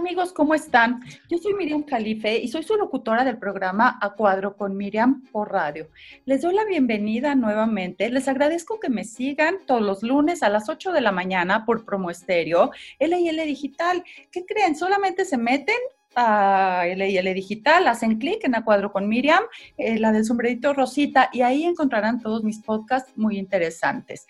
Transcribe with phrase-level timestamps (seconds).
[0.00, 1.02] Amigos, ¿cómo están?
[1.28, 5.52] Yo soy Miriam Calife y soy su locutora del programa A Cuadro con Miriam por
[5.52, 5.90] radio.
[6.24, 8.08] Les doy la bienvenida nuevamente.
[8.08, 11.84] Les agradezco que me sigan todos los lunes a las 8 de la mañana por
[11.84, 14.02] Promo Estéreo, LIL Digital.
[14.32, 14.74] ¿Qué creen?
[14.74, 15.76] Solamente se meten
[16.14, 19.42] a LIL Digital, hacen clic en A Cuadro con Miriam,
[19.76, 24.26] eh, la del sombrerito Rosita, y ahí encontrarán todos mis podcasts muy interesantes.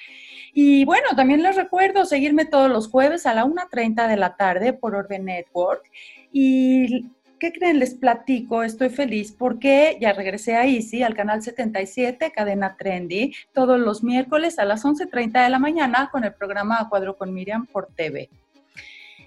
[0.52, 4.72] Y bueno, también les recuerdo seguirme todos los jueves a la 1.30 de la tarde
[4.72, 5.84] por Orbe Network.
[6.32, 7.78] Y ¿qué creen?
[7.78, 13.80] Les platico, estoy feliz porque ya regresé a Easy, al canal 77, Cadena Trendy, todos
[13.80, 17.66] los miércoles a las 11.30 de la mañana con el programa A Cuadro con Miriam
[17.66, 18.28] por TV.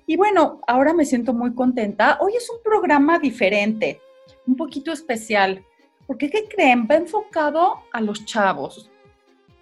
[0.06, 2.18] Y bueno, ahora me siento muy contenta.
[2.20, 4.02] Hoy es un programa diferente,
[4.46, 5.64] un poquito especial,
[6.06, 6.88] porque ¿qué creen?
[6.90, 8.90] Va enfocado a los chavos.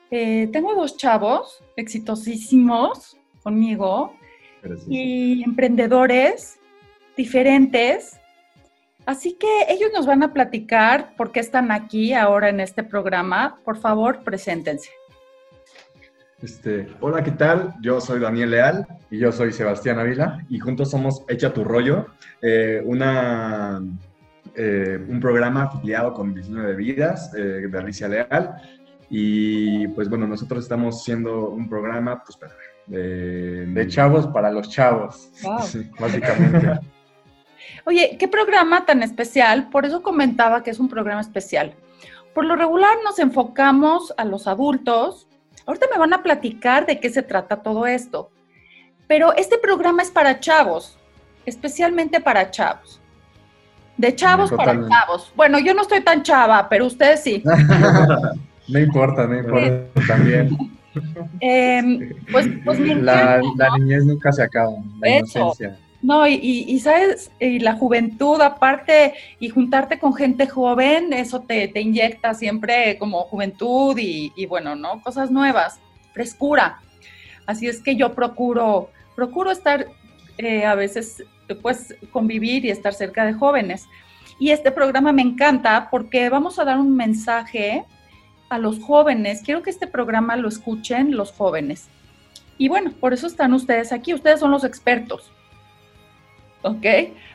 [0.09, 4.13] Eh, tengo dos chavos exitosísimos conmigo
[4.87, 6.59] y emprendedores
[7.15, 8.19] diferentes.
[9.05, 13.59] Así que ellos nos van a platicar por qué están aquí ahora en este programa.
[13.63, 14.89] Por favor, preséntense.
[16.41, 17.75] Este, hola, ¿qué tal?
[17.81, 22.07] Yo soy Daniel Leal y yo soy Sebastián Ávila y juntos somos Echa tu rollo,
[22.41, 23.79] eh, una,
[24.55, 28.55] eh, un programa afiliado con Diseño de Vidas eh, de Alicia Leal.
[29.07, 32.39] Y pues bueno, nosotros estamos haciendo un programa pues,
[32.87, 35.29] de, de chavos para los chavos,
[35.99, 36.79] básicamente.
[37.85, 41.75] Oye, qué programa tan especial, por eso comentaba que es un programa especial.
[42.33, 45.27] Por lo regular nos enfocamos a los adultos,
[45.65, 48.29] Ahorita me van a platicar de qué se trata todo esto.
[49.07, 50.97] Pero este programa es para chavos,
[51.45, 53.01] especialmente para chavos.
[53.97, 55.31] De chavos para chavos.
[55.35, 57.43] Bueno, yo no estoy tan chava, pero ustedes sí.
[58.67, 60.57] no importa, no importa también.
[61.39, 65.77] Em, pues, pues la, la, niñez nunca se acaba, la inocencia.
[66.01, 72.33] No, y, sabes, y la juventud aparte, y juntarte con gente joven, eso te, inyecta
[72.33, 75.01] siempre como juventud y, bueno, ¿no?
[75.01, 75.79] Cosas nuevas,
[76.11, 76.81] frescura.
[77.45, 79.87] Así es que yo procuro, procuro estar
[80.39, 81.23] eh, a veces,
[81.61, 83.85] pues, convivir y estar cerca de jóvenes.
[84.39, 87.85] Y este programa me encanta porque vamos a dar un mensaje
[88.49, 89.43] a los jóvenes.
[89.43, 91.89] Quiero que este programa lo escuchen los jóvenes.
[92.57, 94.15] Y bueno, por eso están ustedes aquí.
[94.15, 95.31] Ustedes son los expertos.
[96.61, 96.85] ¿Ok?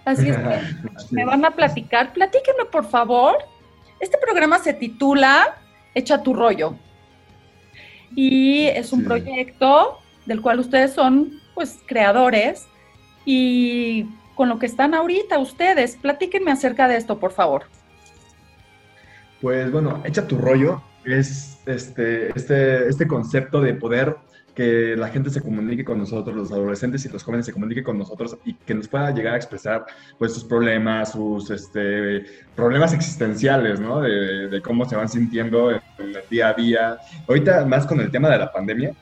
[0.05, 0.61] Así es que
[1.11, 2.13] me van a platicar.
[2.13, 3.37] Platíquenme, por favor.
[4.01, 5.57] Este programa se titula
[5.95, 6.77] Echa tu rollo.
[8.15, 12.67] Y es un proyecto del cual ustedes son, pues, creadores.
[13.25, 17.65] Y con lo que están ahorita ustedes, platíquenme acerca de esto, por favor.
[19.41, 24.17] Pues bueno, Echa tu rollo es este, este, este concepto de poder
[24.57, 27.99] que la gente se comunique con nosotros, los adolescentes y los jóvenes se comuniquen con
[27.99, 29.85] nosotros y que nos pueda llegar a expresar
[30.19, 32.25] pues sus problemas, sus este,
[32.55, 34.01] problemas existenciales, ¿no?
[34.01, 36.99] De, cómo se van sintiendo en, el día a día.
[37.29, 38.93] Ahorita más con el tema de la pandemia,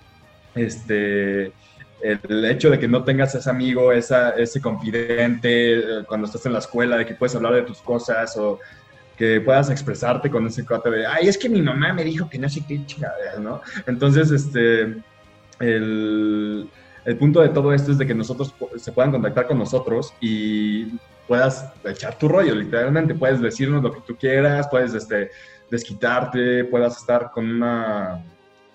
[0.57, 1.53] este,
[2.03, 6.53] el hecho de que no tengas ese amigo, esa, ese confidente eh, cuando estás en
[6.53, 8.59] la escuela, de que puedes hablar de tus cosas o
[9.17, 12.39] que puedas expresarte con ese cuate de, ay, es que mi mamá me dijo que
[12.39, 13.63] no sé qué chingada, ¿no?
[13.87, 14.97] Entonces, este,
[15.61, 16.69] el,
[17.19, 20.99] punto de todo esto es de que nosotros se puedan contactar con nosotros y
[21.29, 23.15] puedas echar tu rollo, literalmente.
[23.15, 25.31] Puedes decirnos lo que tú quieras, puedes este,
[25.71, 28.25] desquitarte, puedas estar con una,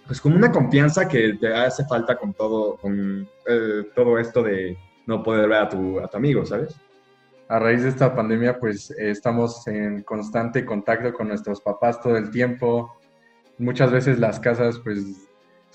[0.08, 4.78] pues con una confianza que te hace falta con todo, con eh, todo esto de
[5.06, 6.76] no poder ver a tu, a tu amigo, ¿sabes?
[7.48, 12.30] A raíz de esta pandemia, pues estamos en constante contacto con nuestros papás todo el
[12.30, 12.96] tiempo.
[13.58, 15.29] Muchas veces las casas, pues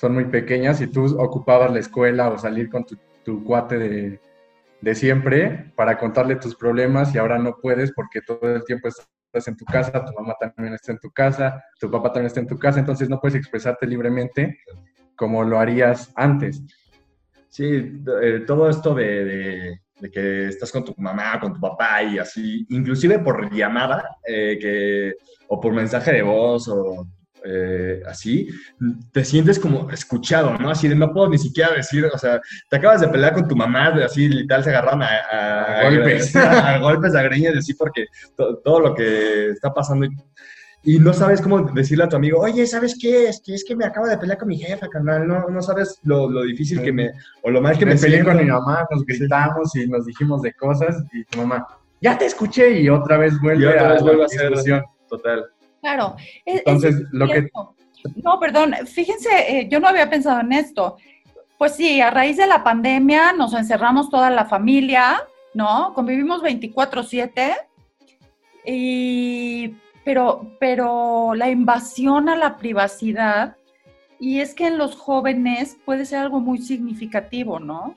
[0.05, 4.21] son muy pequeñas y tú ocupabas la escuela o salir con tu, cuate de,
[4.83, 9.49] de, siempre para contarle tus problemas y ahora no puedes porque todo el tiempo estás
[9.49, 12.47] en tu casa, tu mamá también está en tu casa, tu papá también está en
[12.47, 14.59] tu casa, entonces no puedes expresarte libremente
[15.17, 16.63] como lo harías antes.
[17.49, 22.19] Sí, eh, todo esto de, de, que estás con tu mamá, con tu papá y
[22.19, 25.15] así, inclusive por llamada eh, que,
[25.49, 27.07] o por mensaje de voz o
[27.47, 28.49] eh, así,
[29.13, 30.71] te sientes como escuchado, ¿no?
[30.71, 33.55] Así de no puedo ni siquiera decir, o sea, te acabas de pelear con tu
[33.55, 38.07] mamá, así literal se agarran a, golpes, a, golpes, a greñas, así porque
[38.37, 40.07] todo lo que está pasando
[40.87, 43.29] y, no sabes cómo decirle a tu amigo, oye, ¿sabes qué?
[43.29, 45.99] Es que, es que me acabo de pelear con mi jefa, carnal, no, no sabes
[46.03, 47.11] lo, lo difícil que me,
[47.43, 50.43] o lo mal que me, me peleé con mi mamá, nos gritamos y nos dijimos
[50.43, 51.67] de cosas y tu mamá,
[52.01, 55.47] ya te escuché y otra vez vuelve, otra vez vuelve a, ser total.
[55.85, 56.17] Claro.
[56.45, 57.49] Entonces, lo que...
[58.17, 60.97] No, perdón, fíjense, eh, yo no había pensado en esto.
[61.57, 65.23] Pues sí, a raíz de la pandemia nos encerramos toda la familia
[65.55, 65.93] ¿no?
[65.95, 67.57] Convivimos 24/7
[68.67, 73.57] y pero, pero la invasión a la privacidad,
[74.21, 77.97] y es que en los jóvenes puede ser algo muy significativo, ¿no?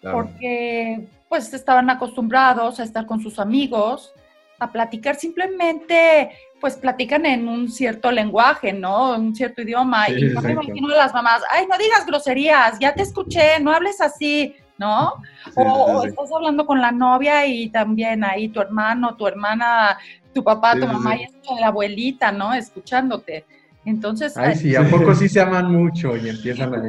[0.00, 4.14] Porque pues estaban acostumbrados a estar con sus amigos,
[4.58, 6.30] a platicar simplemente,
[6.60, 9.16] pues platican en un cierto lenguaje, ¿no?
[9.16, 10.08] Un cierto idioma.
[10.08, 13.72] y yo me imagino a las mamás, ay, no digas groserías, ya te escuché, no
[13.72, 15.14] hables así, ¿no?
[15.56, 19.98] o, estás hablando con la novia y también ahí tu hermano, tu hermana
[20.32, 21.26] tu papá, tu mamá y
[21.60, 22.54] la abuelita, ¿no?
[22.54, 23.44] Escuchándote.
[23.84, 24.36] Entonces.
[24.36, 26.82] Ay, sí, ¿a poco sí se aman mucho y empiezan a.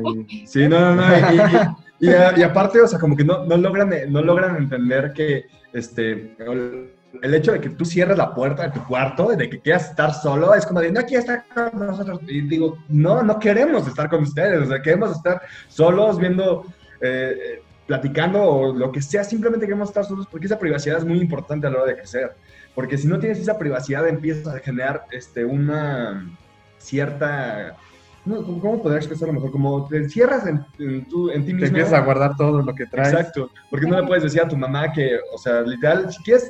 [0.46, 1.78] Sí, no, no, no.
[2.00, 6.36] Y, aparte, o sea, como que no, no, logran, no logran entender que este,
[7.22, 10.14] el hecho de que tú cierres la puerta de tu cuarto, de que quieras estar
[10.14, 12.20] solo, es como de, no quiero estar con nosotros.
[12.28, 16.66] Y digo, no, no queremos estar con ustedes, o sea, queremos estar solos viendo.
[17.02, 21.20] Eh, platicando o lo que sea, simplemente queremos estar solos porque esa privacidad es muy
[21.20, 22.32] importante a la hora de crecer.
[22.74, 26.32] Porque si no tienes esa privacidad, empiezas a generar este, una
[26.78, 27.76] cierta...
[28.24, 29.52] ¿Cómo podría expresarlo mejor?
[29.52, 31.60] Como te encierras en, en, ti mismo.
[31.60, 33.12] Te empiezas a guardar todo lo que traes.
[33.12, 33.50] Exacto.
[33.70, 36.50] Porque no le puedes decir a tu mamá que, o sea, literal, si quieres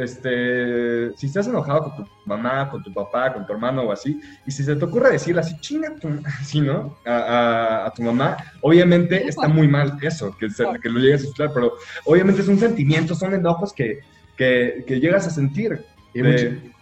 [0.00, 4.20] este, si estás enojado con tu mamá, con tu papá, con tu hermano o así,
[4.46, 6.08] y si se te ocurre decirle así, chinga, tu,
[6.40, 6.96] así, ¿no?
[7.06, 10.48] A, tu mamá, obviamente está muy mal eso, que,
[10.82, 11.74] que lo llegues a escuchar, pero
[12.04, 14.00] obviamente es un sentimiento, son enojos que,
[14.36, 15.84] que, llegas a sentir.
[16.12, 16.22] Y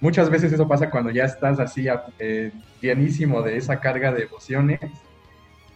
[0.00, 1.86] muchas veces eso pasa cuando ya estás así
[2.18, 4.80] eh, llenísimo de esa carga de emociones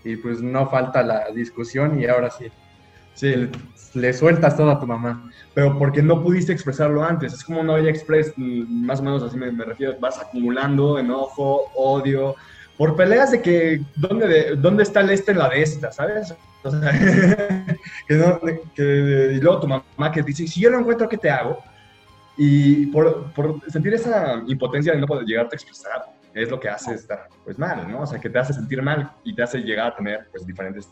[0.04, 2.46] y pues no falta la discusión y ahora sí,
[3.14, 3.48] sí.
[3.94, 5.30] Le, sueltas todo a tu mamá.
[5.54, 7.34] Pero porque no pudiste expresarlo antes.
[7.34, 9.96] Es como una olla express, mm, más o menos así me, refiero.
[10.00, 12.34] Vas acumulando enojo, odio,
[12.78, 16.34] por peleas de que dónde, de, dónde está el este en la de esta, ¿sabes?
[16.64, 16.90] O sea,
[18.08, 18.40] que no,
[18.74, 21.58] que, y luego tu mamá que dice, si yo no encuentro, ¿qué te hago?
[22.36, 26.68] Y por, por, sentir esa impotencia de no poder llegarte a expresar, es lo que
[26.68, 28.00] hace estar pues mal, ¿no?
[28.00, 30.88] O sea, que te hace sentir mal y te hace llegar a tener pues diferentes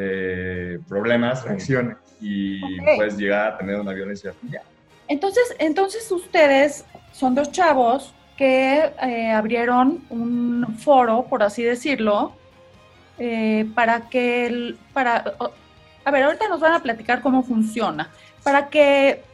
[0.00, 2.60] eh, problemas, reacciones y
[2.96, 4.32] puedes llegar a tener una violencia
[5.08, 12.32] Entonces, entonces ustedes son dos chavos que eh, abrieron un foro, por así decirlo,
[13.18, 15.34] eh, para que, el, para,
[16.04, 18.10] a ver, ahorita nos van a platicar cómo funciona,
[18.44, 19.24] para que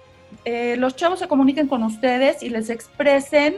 [0.47, 3.57] eh, los chavos se comuniquen con ustedes y les expresen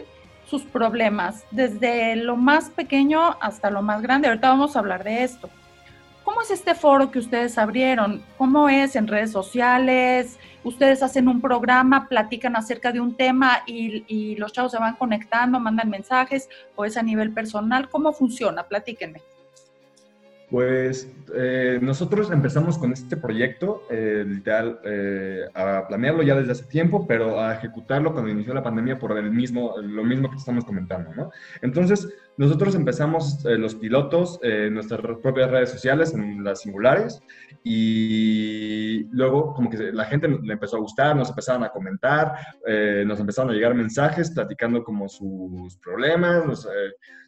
[0.50, 4.26] sus problemas, desde lo más pequeño hasta lo más grande.
[4.26, 5.49] Ahorita vamos a hablar de esto.
[6.26, 8.20] ¿Cómo es este foro que ustedes abrieron?
[8.37, 10.40] ¿Cómo es en redes sociales?
[10.64, 14.96] ¿Ustedes hacen un programa, platican acerca de un tema y, y los chavos se van
[14.96, 17.88] conectando, mandan mensajes o es a nivel personal?
[17.88, 18.64] ¿Cómo funciona?
[18.64, 19.23] Platíquenme.
[20.51, 26.65] Pues eh, nosotros empezamos con este proyecto, eh, literal, eh, a planearlo ya desde hace
[26.67, 30.65] tiempo, pero a ejecutarlo cuando inició la pandemia por el mismo, lo mismo que estamos
[30.65, 31.33] comentando, ¿no?
[31.63, 37.21] Entonces, nosotros empezamos los pilotos en nuestras propias redes sociales, en las singulares,
[37.65, 42.35] y luego como que la gente le empezó a gustar, nos empezaron a comentar,
[43.07, 46.69] nos empezaron a llegar mensajes platicando como sus problemas, nos,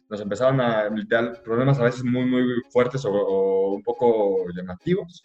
[0.09, 5.23] nos empezaron a literal problemas a veces muy, muy fuertes o, un poco llamativos.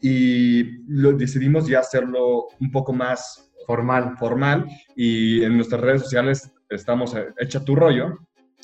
[0.00, 4.16] Y lo, decidimos ya hacerlo un poco más formal.
[4.18, 8.18] formal y en nuestras redes sociales estamos hecha tu rollo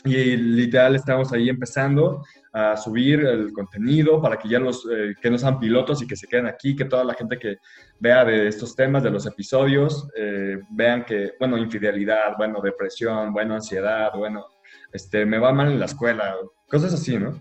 [0.04, 5.30] y literal estamos ahí empezando a subir el contenido para que ya los eh, que
[5.30, 7.56] no sean pilotos y que se queden aquí, que toda la gente que
[7.99, 13.54] vea de estos temas, de los episodios, eh, vean que, bueno, infidelidad, bueno, depresión, bueno,
[13.54, 14.46] ansiedad, bueno,
[14.93, 16.37] este, me va mal en la escuela,
[16.69, 17.38] cosas así, ¿no?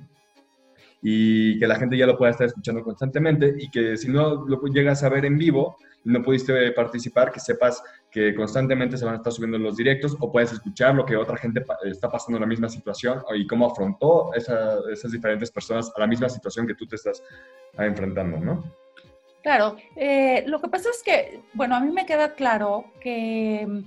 [1.02, 4.62] Y que la gente ya lo pueda estar escuchando constantemente y que si no lo
[4.66, 9.18] llegas a ver en vivo, no pudiste participar, que sepas que constantemente se van a
[9.18, 12.48] estar subiendo los directos o puedes escuchar lo que otra gente está pasando en la
[12.48, 16.96] misma situación y cómo afrontó esas diferentes personas a la misma situación que tú te
[16.96, 17.22] estás
[17.78, 18.64] enfrentando, ¿no?
[19.46, 23.84] Claro, eh, lo que pasa es que, bueno, a mí me queda claro que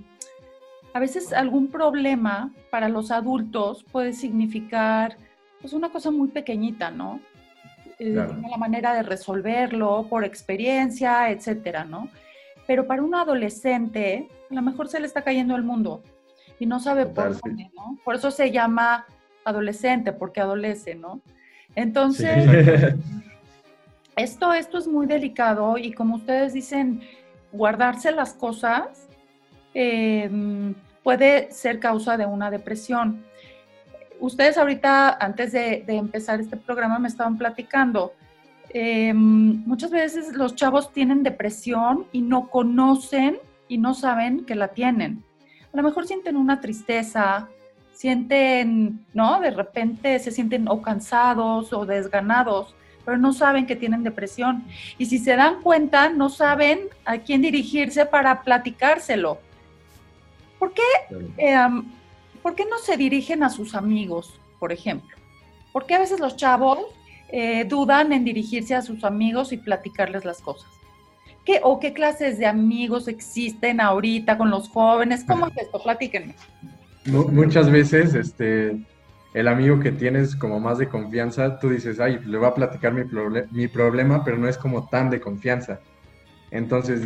[0.94, 5.16] a veces algún problema para los adultos puede significar
[5.60, 7.20] pues una cosa muy pequeñita, ¿no?
[7.98, 12.08] Eh, la manera de resolverlo por experiencia, etcétera, ¿no?
[12.66, 16.02] Pero para un adolescente, a lo mejor se le está cayendo el mundo
[16.60, 17.98] y no sabe por dónde, ¿no?
[18.04, 19.06] Por eso se llama
[19.44, 21.20] adolescente, porque adolece, ¿no?
[21.74, 22.46] Entonces,
[24.16, 27.00] esto, esto es muy delicado y como ustedes dicen,
[27.52, 29.07] guardarse las cosas
[29.74, 33.24] Em, puede ser causa de una depresión.
[34.20, 38.12] Ustedes ahorita, antes de, empezar este programa, me estaban platicando.
[38.70, 44.68] em, muchas veces los chavos tienen depresión y no conocen y no saben que la
[44.68, 45.22] tienen.
[45.72, 47.48] A lo mejor sienten una tristeza,
[47.92, 49.40] sienten, ¿no?
[49.40, 54.64] De repente se sienten o cansados o desganados, pero no saben que tienen depresión.
[54.98, 59.38] Y si se dan cuenta, no saben a quién dirigirse para platicárselo.
[60.58, 60.82] ¿Por qué,
[61.36, 61.84] em,
[62.42, 65.16] ¿por qué no se dirigen a sus amigos, por ejemplo?
[65.72, 66.78] ¿Por qué a veces los chavos
[67.30, 70.70] eh, dudan en dirigirse a sus amigos y platicarles las cosas?
[71.44, 75.24] ¿Qué, ¿O qué clases de amigos existen ahorita con los jóvenes?
[75.26, 75.82] ¿Cómo es esto?
[75.82, 76.34] Platíquenme
[77.08, 78.76] muchas veces este,
[79.34, 82.92] el amigo que tienes como más de confianza, tú dices, ay, le voy a platicar
[82.92, 83.02] mi,
[83.50, 85.80] mi problema, pero no es como tan de confianza.
[86.50, 87.00] Entonces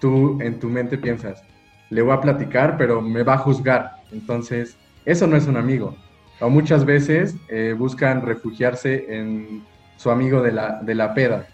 [0.00, 1.42] tú en tu mente piensas,
[1.90, 3.96] le voy a platicar, pero me va a juzgar.
[4.12, 5.96] Entonces, eso no es un amigo.
[6.40, 9.62] O muchas veces eh, buscan refugiarse en
[9.96, 11.46] su amigo de la, de la peda,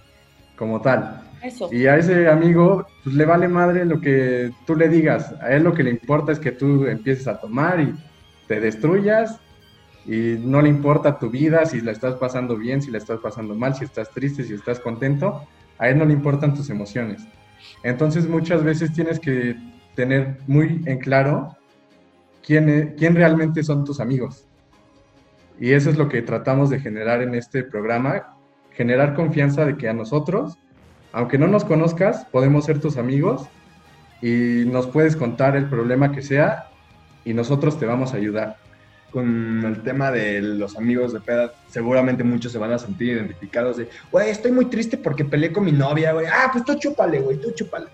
[0.56, 1.22] como tal.
[1.70, 5.34] Y a ese amigo pues, le vale madre lo que tú le digas.
[5.40, 7.94] A él lo que le importa es que tú empieces a tomar y
[8.46, 9.40] te destruyas
[10.06, 13.54] y no le importa tu vida, si la estás pasando bien, si la estás pasando
[13.54, 15.46] mal, si estás triste, si estás contento.
[15.78, 17.26] A él no le importan tus emociones.
[17.82, 19.56] Entonces muchas veces tienes que
[19.94, 21.56] tener muy en claro
[22.44, 24.46] quién, e, quién realmente son tus amigos.
[25.60, 28.36] Y eso es lo que tratamos de generar en este programa,
[28.72, 30.58] generar confianza de que a nosotros
[31.14, 33.46] aunque no nos conozcas, podemos ser tus amigos
[34.20, 36.70] y nos puedes contar el problema que sea
[37.24, 38.56] y nosotros te vamos a ayudar.
[39.12, 43.76] Con el tema de los amigos de peda, seguramente muchos se van a sentir identificados
[43.76, 46.26] de, güey, estoy muy triste porque peleé con mi novia, güey.
[46.26, 47.86] Ah, pues tú chúpale, güey, tú chúpale.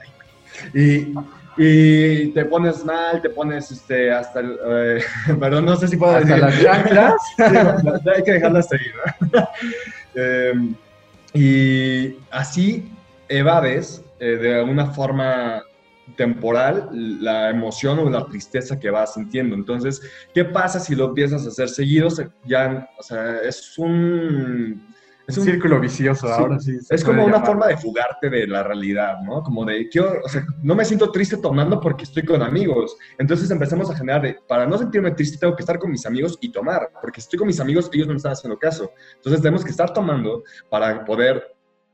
[0.72, 1.12] Y,
[1.62, 4.58] y te pones mal, te pones este, hasta el.
[4.66, 5.02] Eh,
[5.38, 7.14] perdón, no sé si puedo hasta las chanclas.
[8.16, 8.94] hay que dejarlas seguir,
[9.30, 9.48] ¿no?
[10.14, 10.54] eh,
[11.34, 12.90] y así
[13.28, 15.62] evades eh, de alguna forma
[16.16, 19.54] temporal la emoción o la tristeza que vas sintiendo.
[19.54, 20.00] Entonces,
[20.32, 22.08] ¿qué pasa si lo empiezas a hacer seguido?
[22.46, 24.94] Ya, o sea, es un...
[25.30, 26.78] Es un círculo vicioso, ahora sí.
[26.88, 29.42] Es como una forma de fugarte de la realidad, ¿no?
[29.42, 32.96] Como de, quiero, o sea, no me siento triste tomando porque estoy con amigos.
[33.18, 36.38] Entonces empezamos a generar, de, para no sentirme triste tengo que estar con mis amigos
[36.40, 38.90] y tomar, porque si estoy con mis amigos ellos no me están haciendo caso.
[39.16, 41.42] Entonces tenemos que estar tomando para poder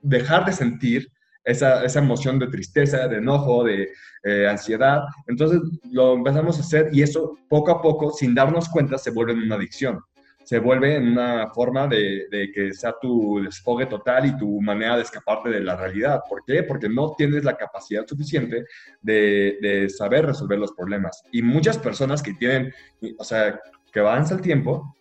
[0.02, 1.12] dejar de sentir
[1.44, 3.88] esa, esa emoción de tristeza, de enojo, de
[4.24, 5.02] eh, ansiedad.
[5.26, 9.32] Entonces lo empezamos a hacer y eso poco a poco, sin darnos cuenta, se vuelve
[9.32, 10.00] en una adicción.
[10.46, 14.96] Se vuelve en una forma de, de, que sea tu desfogue total y tu manera
[14.96, 16.20] de escaparte de la realidad.
[16.28, 16.62] ¿Por qué?
[16.62, 18.64] Porque no tienes la capacidad suficiente
[19.02, 21.24] de, de saber resolver los problemas.
[21.32, 22.72] Y muchas personas que tienen,
[23.18, 23.60] o sea,
[23.92, 24.94] que avanza el tiempo,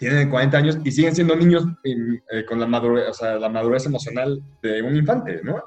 [0.00, 3.86] tienen 40 años y siguen siendo niños eh, con la madurez, o sea, la madurez
[3.86, 5.62] emocional de un infante, ¿no?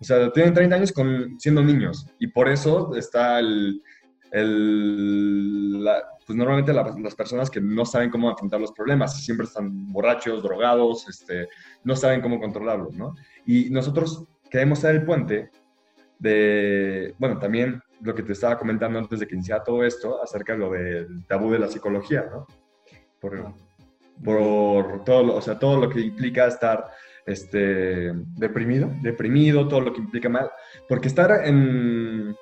[0.00, 3.82] O sea, tienen 30 años con, siendo niños y por eso está el,
[4.30, 5.86] el
[6.28, 11.08] pues normalmente las personas que no saben cómo afrontar los problemas, siempre están borrachos, drogados,
[11.08, 11.48] este,
[11.84, 13.14] no saben cómo controlarlos, ¿no?
[13.46, 15.50] Y nosotros queremos ser el puente
[16.18, 20.52] de, bueno, también lo que te estaba comentando antes de que iniciara todo esto, acerca
[20.52, 22.46] de lo del tabú de la psicología, ¿no?
[23.18, 23.54] Por,
[24.22, 26.90] por todo, o sea, todo lo que implica estar
[27.24, 30.50] este, deprimido, deprimido, todo lo que implica mal,
[30.86, 32.36] porque estar en,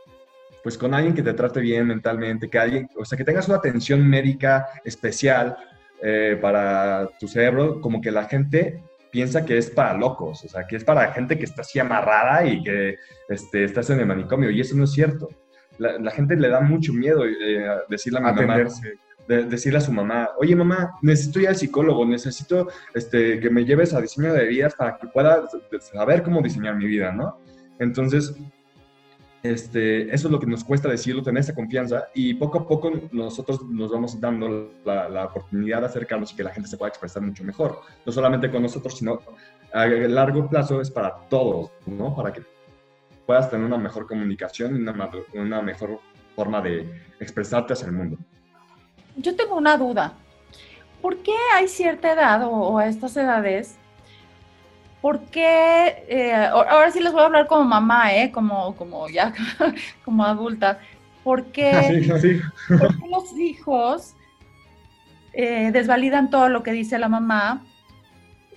[0.66, 3.58] pues con alguien que te trate bien mentalmente, que alguien, o sea, que tengas una
[3.58, 5.56] atención médica especial
[6.02, 8.82] eh, para tu cerebro, como que la gente
[9.12, 12.44] piensa que es para locos, o sea, que es para gente que está así amarrada
[12.44, 12.96] y que
[13.28, 15.28] este, estás en el manicomio, y eso no es cierto.
[15.78, 18.64] La, gente le da mucho miedo eh, decirle a mi mamá,
[19.28, 23.94] decirle a su mamá, oye mamá, necesito ir al psicólogo, necesito este, que me lleves
[23.94, 25.44] a diseño de vidas para que pueda
[25.78, 27.38] saber cómo diseñar mi vida, ¿no?
[27.78, 28.34] Entonces,
[29.42, 32.92] este, eso es lo que nos cuesta decirlo, tener esa confianza y poco a poco
[33.12, 37.22] nosotros nos vamos dando la, oportunidad de acercarnos y que la gente se pueda expresar
[37.22, 37.80] mucho mejor.
[38.04, 39.20] No solamente con nosotros, sino
[39.72, 42.14] a largo plazo es para todos, ¿no?
[42.14, 42.42] Para que
[43.26, 46.00] puedas tener una mejor comunicación y una, una mejor
[46.34, 48.18] forma de expresarte hacia el mundo
[49.16, 50.12] yo tengo una duda.
[51.02, 53.76] ¿Por qué hay cierta edad o, a estas edades?
[55.00, 56.04] ¿Por qué?
[56.08, 58.32] Eh, ahora sí les voy a hablar como mamá, ¿eh?
[58.32, 59.32] Como, como ya,
[60.04, 60.80] como adulta.
[61.24, 62.06] ¿Por qué,
[63.10, 64.14] los hijos
[65.32, 67.64] eh, desvalidan todo lo que dice la mamá?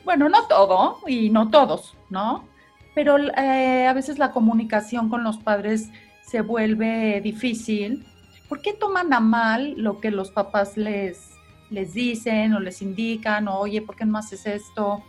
[0.06, 2.48] Bueno, no todo y no todos, ¿no?
[2.94, 5.90] Pero eh, a veces la comunicación con los padres
[6.22, 8.06] se vuelve difícil
[8.50, 11.30] ¿por qué toman a mal lo que los papás les,
[11.70, 13.48] les dicen o les indican?
[13.48, 15.04] oye, ¿por qué no haces esto?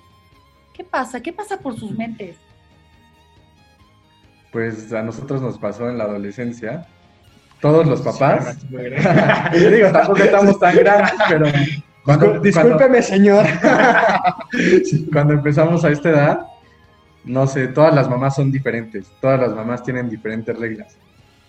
[0.81, 1.21] ¿Qué pasa?
[1.21, 2.39] ¿Qué pasa por sus mentes?
[4.51, 6.87] Pues a nosotros nos pasó en la adolescencia.
[7.61, 8.67] Todos los papás.
[8.71, 11.47] digo, tampoco estamos tan grandes, pero.
[12.03, 13.45] Cuando, Discúlpeme, señor.
[15.13, 16.47] cuando empezamos a esta edad,
[17.25, 19.13] no sé, todas las mamás son diferentes.
[19.21, 20.97] Todas las mamás tienen diferentes reglas.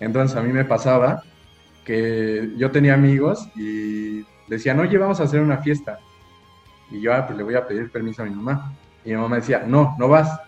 [0.02, 1.24] Entonces a mí me pasaba
[1.86, 6.00] que yo tenía amigos y decían, oye, vamos a hacer una fiesta.
[6.92, 8.76] Y yo, ah, pues le voy a pedir permiso a mi mamá.
[9.06, 10.40] Y mi mamá decía, no, no vas.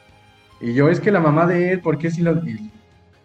[0.61, 2.41] Y yo, es que la mamá de él, ¿por qué si lo...?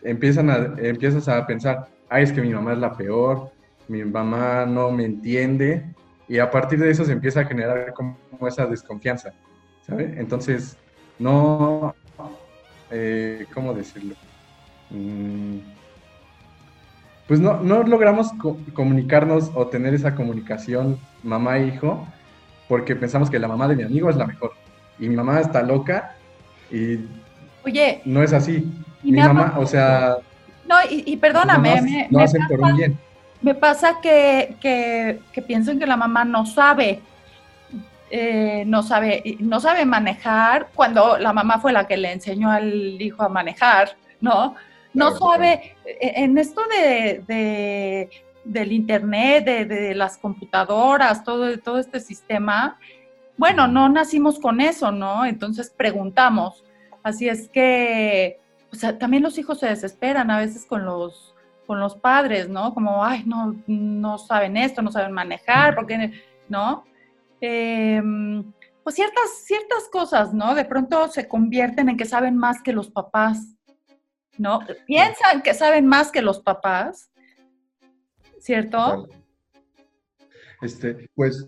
[0.02, 3.50] empiezan a, empiezas a pensar, ay, es que mi mamá es la peor,
[3.88, 5.84] mi mamá no me entiende.
[6.28, 8.16] Y a partir de eso se empieza a generar como
[8.46, 9.32] esa desconfianza,
[9.86, 10.16] ¿sabes?
[10.18, 10.76] Entonces,
[11.18, 11.94] no,
[12.90, 14.14] eh, ¿cómo decirlo?
[14.90, 15.58] Mm,
[17.26, 18.32] pues no, no logramos
[18.72, 22.06] comunicarnos o tener esa comunicación mamá-hijo
[22.68, 24.52] porque pensamos que la mamá de mi amigo es la mejor
[24.98, 26.14] y mi mamá está loca
[26.70, 26.98] y
[27.64, 28.64] Oye, no es así.
[29.02, 30.16] Mi mamá, o sea...
[30.66, 32.98] No, y, perdóname, me, lo hacen por un bien.
[33.40, 37.00] Me pasa que, que, que piensan que la mamá no sabe,
[38.10, 43.00] eh, no sabe, no sabe manejar cuando la mamá fue la que le enseñó al
[43.00, 44.56] hijo a manejar, ¿no?
[44.92, 48.10] No sabe, e, en esto de,
[48.44, 52.78] del internet, de, de, las computadoras, todo, todo este sistema,
[53.38, 55.24] bueno, no nacimos con eso, ¿no?
[55.24, 56.64] Entonces preguntamos.
[57.04, 58.40] Así es que,
[58.72, 62.74] sea, también los hijos se desesperan a veces con los, con los padres, ¿no?
[62.74, 66.84] Como, ay, no, no saben esto, no saben manejar, porque, ¿no?
[67.40, 68.52] Em,
[68.82, 70.56] pues ciertas, ciertas cosas, ¿no?
[70.56, 73.54] De pronto se convierten en que saben más que los papás,
[74.36, 74.60] ¿no?
[74.86, 77.12] Piensan que saben más que los papás,
[78.40, 79.08] ¿cierto?
[80.60, 81.46] Este, pues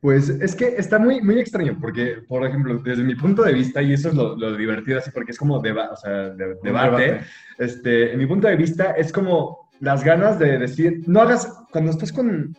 [0.00, 3.82] pues es que está muy, muy extraño, porque, por ejemplo, desde mi punto de vista,
[3.82, 7.20] y eso es lo, divertido, así porque es como deba o sea, de, debate,
[7.58, 11.90] este, en mi punto de vista es como las ganas de decir, no hagas, cuando
[11.90, 12.56] estás con,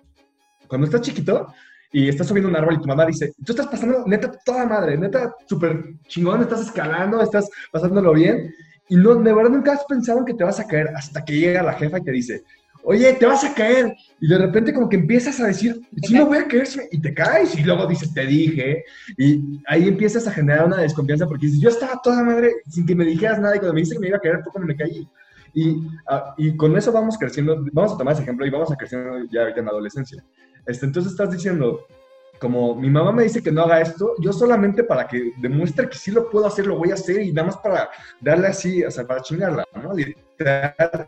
[0.68, 1.48] cuando estás chiquito
[1.92, 4.98] y estás subiendo un árbol y tu mamá dice, tú estás pasando neta toda madre,
[4.98, 8.54] neta súper chingón, estás escalando, estás pasándolo bien,
[8.90, 11.64] y no, de verdad nunca has pensado que te vas a caer hasta que llega
[11.64, 12.44] la jefa y te dice,
[12.84, 13.96] oye, te vas a caer.
[14.20, 17.14] Y de repente como que empiezas a decir, sí, no voy a caer, y te
[17.14, 17.58] caes.
[17.58, 18.84] Y luego dices, te dije.
[19.18, 22.96] Y ahí empiezas a generar una desconfianza porque dices, yo estaba toda madre sin que
[22.96, 25.08] me dijeras nada y cuando me dice que me iba a caer cuando me caí.
[25.54, 28.76] Y, ah, y con eso vamos creciendo, vamos a tomar ese ejemplo y vamos a
[28.76, 30.24] creciendo ya ahorita en la adolescencia.
[30.66, 31.86] Este, entonces estás diciendo,
[32.40, 35.98] como mi mamá me dice que no haga esto, yo solamente para que demuestre que
[35.98, 37.90] sí lo puedo hacer, lo voy a hacer y nada más para
[38.22, 39.94] darle así, o sea, para chingarla, ¿no?
[39.94, 41.08] Literal,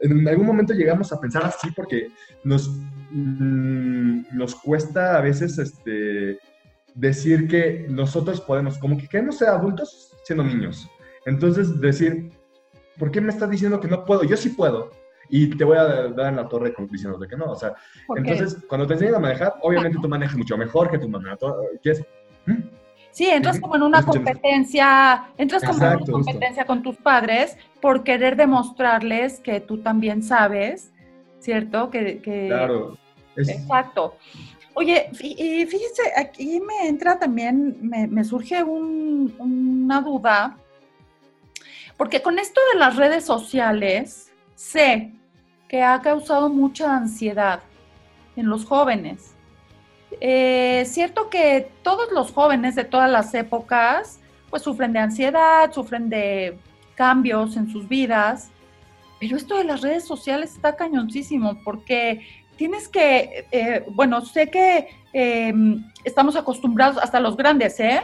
[0.00, 2.08] en algún momento llegamos a pensar así porque
[2.44, 2.68] nos,
[3.10, 6.38] mm, nos cuesta a veces este,
[6.94, 10.88] decir que nosotros podemos, como que queremos ser adultos siendo niños.
[11.26, 12.30] Entonces decir,
[12.98, 14.24] ¿por qué me estás diciendo que no puedo?
[14.24, 14.90] Yo sí puedo.
[15.28, 17.46] Y te voy a dar en la torre diciendo que no.
[17.46, 17.74] O sea,
[18.16, 21.38] entonces, cuando te enseñan a manejar, obviamente tú manejas mucho mejor que tu mamá.
[21.82, 22.04] ¿Qué
[22.44, 22.81] ¿Mm?
[23.12, 28.04] Sí, entras como en una competencia, entras como en una competencia con tus padres por
[28.04, 30.92] querer demostrarles que tú también sabes,
[31.38, 31.90] ¿cierto?
[31.90, 32.96] Que, Claro.
[33.36, 34.16] Exacto.
[34.74, 40.56] Oye, y fíjese, aquí me entra también, me, surge una duda,
[41.98, 45.12] porque con esto de las redes sociales, sé
[45.68, 47.60] que ha causado mucha ansiedad
[48.36, 49.31] en los jóvenes
[50.20, 54.20] eh, cierto que todos los jóvenes de todas las épocas
[54.50, 56.58] pues sufren de ansiedad, sufren de
[56.94, 58.50] cambios en sus vidas,
[59.18, 64.88] pero esto de las redes sociales está cañoncísimo porque tienes que, eh, bueno, sé que
[65.12, 68.02] em, estamos acostumbrados, hasta los grandes, ¿eh?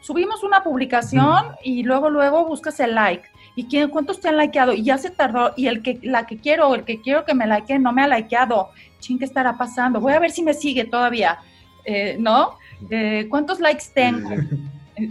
[0.00, 3.28] Subimos una publicación y luego, luego buscas el like.
[3.54, 4.72] ¿Y quién, cuántos te han likeado?
[4.72, 5.52] Y ya se tardó.
[5.56, 8.08] Y el que, la que quiero, el que quiero que me like no me ha
[8.08, 8.70] likeado.
[9.00, 10.00] Ching, ¿qué estará pasando?
[10.00, 11.38] Voy a ver si me sigue todavía.
[11.90, 12.56] Eh, ¿no?
[12.88, 14.30] Eh, ¿Cuántos likes tengo?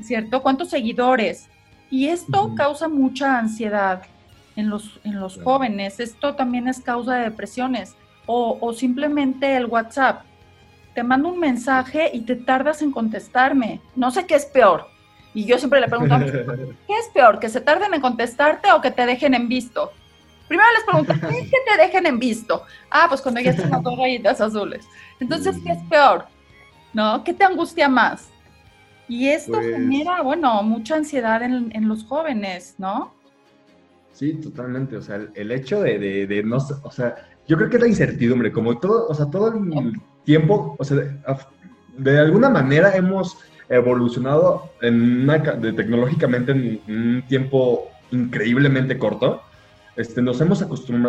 [0.01, 0.41] ¿Cierto?
[0.41, 1.49] ¿Cuántos seguidores?
[1.91, 4.03] Y esto causa mucha ansiedad
[4.55, 5.99] en los, en los jóvenes.
[5.99, 7.95] Esto también es causa de depresiones.
[8.25, 10.21] O, simplemente el WhatsApp.
[10.93, 13.81] Te mando un mensaje y te tardas en contestarme.
[13.95, 14.87] No sé qué es peor.
[15.33, 17.39] Y yo siempre le pregunto a ¿qué es peor?
[17.39, 19.91] ¿Que se tarden en contestarte o que te dejen en visto?
[20.47, 22.63] Primero les pregunto, ¿qué es que te dejen en visto?
[22.89, 24.87] Ah, pues cuando ya están las dos rayitas azules.
[25.19, 26.25] Entonces, ¿qué es peor?
[26.93, 27.23] ¿No?
[27.23, 28.30] ¿Qué te angustia más?
[29.08, 33.13] Y esto pues genera, bueno, mucha ansiedad en, los jóvenes, ¿no?
[34.13, 34.97] Sí, totalmente.
[34.97, 37.15] O sea, el, hecho de, de, no, o sea,
[37.47, 40.97] yo creo que es la incertidumbre, como todo, o sea, todo el tiempo, o sea,
[41.97, 49.41] de, alguna manera hemos evolucionado en una, de, tecnológicamente en un tiempo increíblemente corto,
[49.99, 50.63] este, nos hemos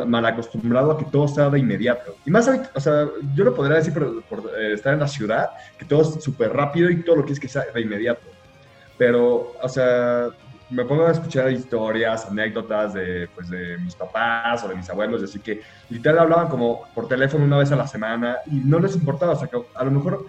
[0.09, 2.17] mal acostumbrado a que todo sea de inmediato.
[2.27, 5.51] Y más o sea, yo lo podría decir por, por eh, estar en la ciudad,
[5.79, 8.23] que todo es súper rápido y todo lo que es que sea de inmediato.
[8.99, 10.31] Pero, o sea,
[10.71, 15.23] me pongo a escuchar historias, anécdotas de, pues, de mis papás o de mis abuelos,
[15.23, 18.97] así que literal hablaban como por teléfono una vez a la semana y no les
[18.97, 20.27] importaba, o sea, que a lo mejor,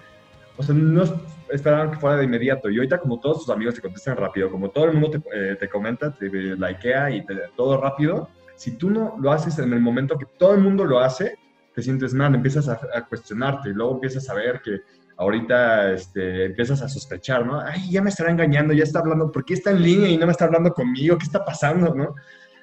[0.55, 1.03] o sea, no
[1.49, 2.69] esperaban que fuera de inmediato.
[2.69, 5.55] Y ahorita como todos tus amigos te contestan rápido, como todo el mundo te, eh,
[5.55, 8.29] te comenta, te likea y te, todo rápido,
[8.61, 11.35] si tú no lo haces en el momento que todo el mundo lo hace,
[11.73, 14.81] te sientes mal, empiezas a, a cuestionarte y luego empiezas a ver que
[15.17, 17.59] ahorita este, empiezas a sospechar, ¿no?
[17.59, 20.27] Ay, ya me estará engañando, ya está hablando, ¿por qué está en línea y no
[20.27, 21.17] me está hablando conmigo?
[21.17, 22.13] ¿Qué está pasando, no?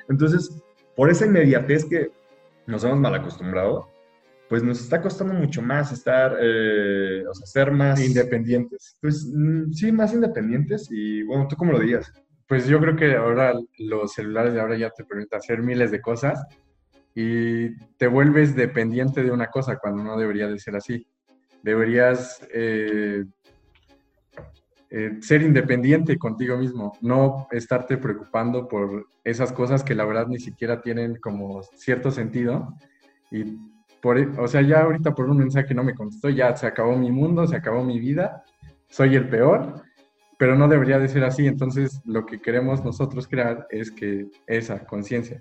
[0.08, 0.62] Entonces,
[0.94, 2.12] por esa inmediatez que
[2.68, 3.88] nos hemos mal acostumbrado,
[4.48, 8.00] pues nos está costando mucho más estar, eh, o sea, ser más...
[8.00, 8.96] Independientes.
[9.00, 12.12] Pues mm, sí, más independientes y bueno, ¿tú cómo lo digas?
[12.48, 16.00] Pues yo creo que ahora los celulares de ahora ya te permiten hacer miles de
[16.00, 16.44] cosas
[17.14, 21.06] y te vuelves dependiente de una cosa cuando no debería de ser así
[21.62, 23.24] deberías eh,
[24.90, 30.38] eh, ser independiente contigo mismo, no estarte preocupando por esas cosas que la verdad ni
[30.38, 32.74] siquiera tienen como cierto sentido.
[33.30, 33.58] Y
[34.00, 37.10] por, o sea, ya ahorita por un mensaje no me contestó, ya se acabó mi
[37.10, 38.44] mundo, se acabó mi vida,
[38.88, 39.82] soy el peor,
[40.38, 41.46] pero no debería de ser así.
[41.46, 45.40] Entonces, lo que queremos nosotros crear es que esa conciencia,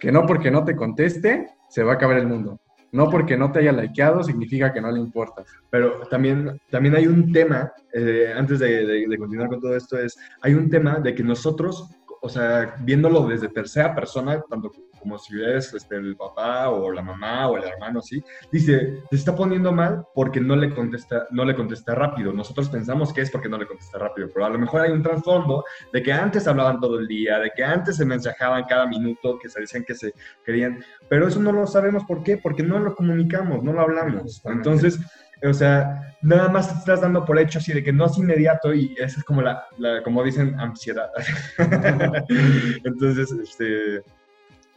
[0.00, 2.58] que no porque no te conteste, se va a acabar el mundo.
[2.90, 5.44] No porque no te haya likeado significa que no le importa.
[5.68, 10.54] Pero también, también hay un tema, eh, antes de, continuar con todo esto, es, hay
[10.54, 11.90] un tema de que nosotros,
[12.22, 17.02] o sea, viéndolo desde tercera persona, tanto como si es este, el papá o la
[17.02, 18.22] mamá o el hermano, ¿sí?
[18.50, 22.32] Dice, se está poniendo mal porque no le contesta, no le contesta rápido.
[22.32, 25.02] Nosotros pensamos que es porque no le contesta rápido, pero a lo mejor hay un
[25.02, 29.38] trasfondo de que antes hablaban todo el día, de que antes se mensajaban cada minuto,
[29.38, 30.12] que se decían que se
[30.44, 34.42] querían, pero eso no lo sabemos por qué, porque no lo comunicamos, no lo hablamos.
[34.44, 34.98] Entonces,
[35.42, 38.74] o sea, nada más te estás dando por hecho así de que no es inmediato
[38.74, 41.10] y esa es como la, la como dicen, ansiedad.
[42.84, 44.02] Entonces, este,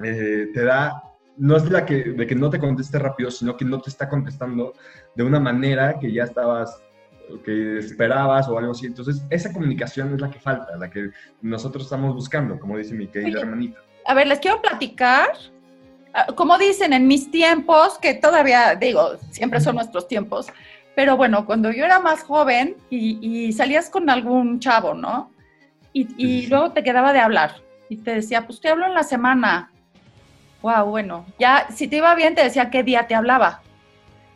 [0.03, 1.03] eh, te da,
[1.37, 4.07] no es la que, de que no te conteste rápido, sino que no te está
[4.09, 4.73] contestando
[5.15, 6.81] de una manera que ya estabas,
[7.43, 8.85] que esperabas o algo así.
[8.85, 11.09] Entonces, esa comunicación es la que falta, la que
[11.41, 13.79] nosotros estamos buscando, como dice mi querida hermanita.
[14.05, 15.29] A ver, les quiero platicar.
[16.13, 20.47] Ah, como dicen en mis tiempos, que todavía digo, siempre son nuestros tiempos,
[20.93, 25.31] pero bueno, cuando yo era más joven y, salías con algún chavo, ¿no?
[25.93, 27.55] Y, y, luego te quedaba de hablar
[27.89, 29.70] y te decía, pues te hablo en la semana,
[30.61, 33.61] wow, bueno, ya si te iba bien te decía qué día te hablaba.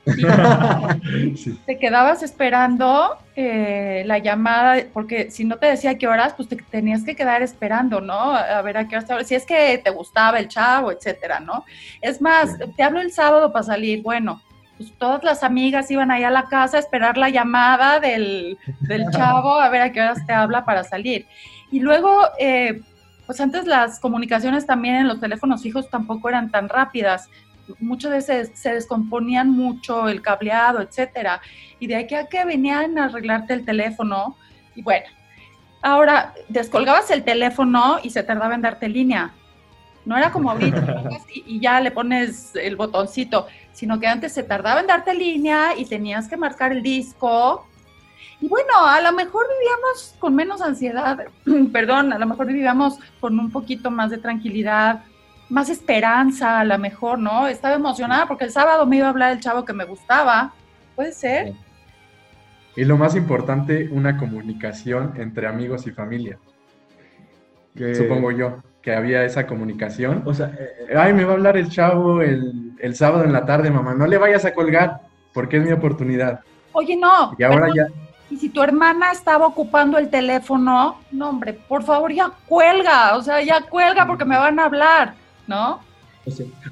[1.65, 6.57] Te quedabas esperando eh, la llamada, porque si no te decía qué horas, pues te
[6.57, 8.35] tenías que quedar esperando, ¿no?
[8.35, 11.65] A ver a qué horas te Si es que te gustaba el chavo, etcétera, ¿no?
[12.01, 14.41] Es más, te hablo el sábado para salir, bueno,
[14.77, 19.09] pues todas las amigas iban ahí a la casa a esperar la llamada del, del
[19.09, 21.25] chavo, a ver a qué horas te habla para salir.
[21.71, 22.81] Y luego, eh,
[23.25, 27.29] pues antes las comunicaciones también en los teléfonos fijos tampoco eran tan rápidas.
[27.79, 31.41] Muchas veces se descomponían mucho el cableado, etcétera.
[31.79, 34.38] Y de aquí a que venían a arreglarte el teléfono.
[34.75, 35.05] Y bueno,
[35.81, 39.33] ahora descolgabas el teléfono y se tardaba en darte línea.
[40.05, 44.43] No era como ahorita, y, y ya le pones el botoncito, sino que antes se
[44.43, 47.65] tardaba en darte línea y tenías que marcar el disco
[48.41, 51.26] y bueno, a lo mejor vivíamos con menos ansiedad,
[51.71, 55.04] perdón, a lo mejor vivíamos con un poquito más de tranquilidad,
[55.50, 57.48] más esperanza, a lo mejor, ¿no?
[57.48, 60.54] Estaba emocionada porque el sábado me iba a hablar el chavo que me gustaba.
[60.95, 61.54] ¿Puede ser?
[62.76, 66.38] Y lo más importante, una comunicación entre amigos y familia.
[67.93, 70.24] Supongo yo, que había esa comunicación.
[70.26, 73.45] O sea, eh, ay, me va a hablar el chavo el, el sábado en la
[73.45, 75.02] tarde, mamá, no le vayas a colgar,
[75.34, 76.41] porque es mi oportunidad.
[76.71, 77.36] Oye, no.
[77.38, 77.88] Y ahora ya
[78.29, 83.21] y si tu hermana estaba ocupando el teléfono, no, hombre, por favor, ya cuelga, o
[83.21, 85.13] sea, ya cuelga porque me van a hablar,
[85.47, 85.79] ¿no?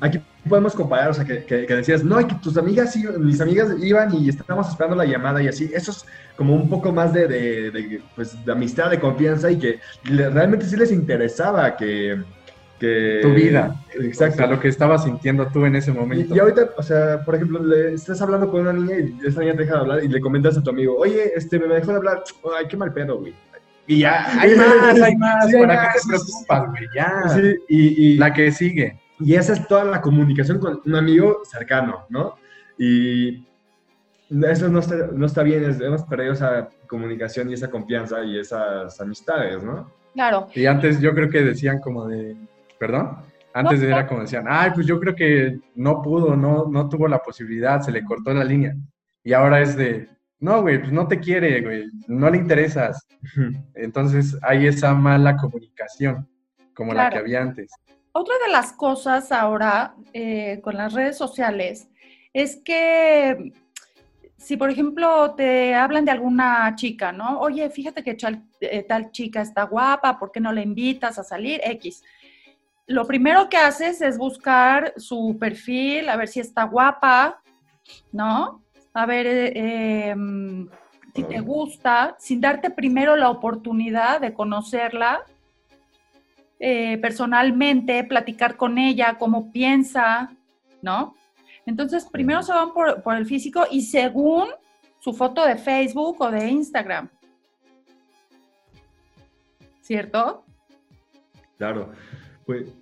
[0.02, 4.30] aquí podemos comparar, o sea, que, decías, no, que tus amigas, mis amigas iban y
[4.30, 8.44] estábamos esperando la llamada y así, eso es como un poco más de, de, pues,
[8.44, 12.24] de amistad, de confianza y que realmente sí les interesaba que,
[12.80, 13.76] tu vida.
[13.94, 14.48] Exacto.
[14.48, 16.36] lo que estabas sintiendo tú en ese momento.
[16.36, 19.54] Y, ahorita, o sea, por ejemplo, le estás hablando con una niña y esa niña
[19.54, 21.98] te deja de hablar y le comentas a tu amigo, oye, este, me dejó de
[21.98, 22.24] hablar,
[22.58, 23.34] ay, qué mal pedo, güey.
[23.86, 26.88] Y ya, hay más, hay más, ¿para qué te preocupas, güey?
[26.96, 27.30] Ya.
[27.30, 29.00] Sí, y, la que sigue.
[29.20, 32.36] Y esa es toda la comunicación con un amigo cercano, ¿no?
[32.78, 33.46] Y
[34.30, 39.00] eso no está, no está bien, hemos perdido esa comunicación y esa confianza y esas
[39.00, 39.92] amistades, ¿no?
[40.14, 40.48] Claro.
[40.54, 42.36] Y antes yo creo que decían como de,
[42.84, 43.16] perdón,
[43.54, 47.20] antes era como decían, ay, pues yo creo que no pudo, no, no tuvo la
[47.20, 48.76] posibilidad, se le cortó la línea.
[49.24, 53.08] Y ahora es de, no, güey, pues no te quiere, güey, no le interesas.
[53.74, 56.28] Entonces hay esa mala comunicación,
[56.74, 57.72] como la que había antes.
[58.12, 61.88] Otra de las cosas ahora eh, con las redes sociales
[62.34, 63.54] es que
[64.44, 67.40] si, por ejemplo, te hablan de alguna chica, ¿no?
[67.40, 68.18] Oye, fíjate que
[68.60, 71.62] eh, tal, chica está guapa, ¿por qué no la invitas a salir?
[71.64, 72.04] X.
[72.88, 77.42] Lo primero que haces es buscar su perfil, a ver si está guapa,
[78.12, 78.62] ¿no?
[78.94, 80.70] A ver eh, em,
[81.16, 85.24] si te gusta, sin darte primero la oportunidad de conocerla
[86.60, 90.32] eh, personalmente, platicar con ella, cómo piensa,
[90.82, 91.16] ¿no?
[91.66, 94.48] Entonces, primero se van por, el físico y según
[95.00, 97.10] su foto de Facebook o de Instagram.
[99.82, 100.46] ¿Cierto?
[101.58, 101.92] Claro.
[102.46, 102.74] Pues,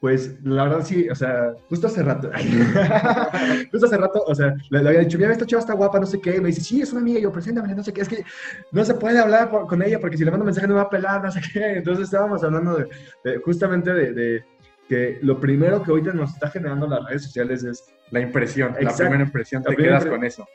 [0.00, 2.30] pues la verdad sí, o sea, justo hace rato,
[3.72, 6.20] justo hace rato, o sea, le, había dicho, mira, esta chava está guapa, no sé
[6.20, 8.08] qué, y me dice, sí, es una amiga, y yo, preséntame, no sé qué, es
[8.08, 8.24] que
[8.72, 11.24] no se puede hablar con ella porque si le mando mensaje no va a pelar,
[11.24, 12.76] no sé qué, entonces estábamos hablando
[13.24, 14.44] de, justamente de,
[14.86, 18.94] que lo primero que ahorita nos está generando las redes sociales es la impresión, la
[18.94, 20.46] primera impresión, te quedas con eso.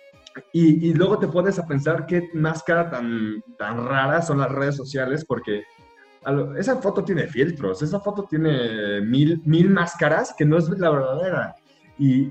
[0.53, 4.77] Y, y, luego te pones a pensar qué máscara tan, tan rara son las redes
[4.77, 5.63] sociales porque
[6.57, 11.55] esa foto tiene filtros, esa foto tiene mil, mil máscaras que no es la verdadera.
[11.97, 12.29] Y,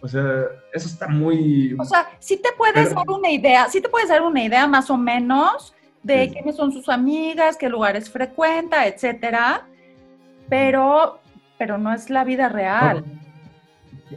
[0.00, 1.74] o sea, eso está muy...
[1.78, 4.90] O sea, sí te puedes dar una idea, sí te puedes dar una idea más
[4.90, 9.66] o menos de quiénes son sus amigas, qué lugares frecuenta, etcétera,
[10.48, 11.20] pero,
[11.58, 13.04] pero no es la vida real.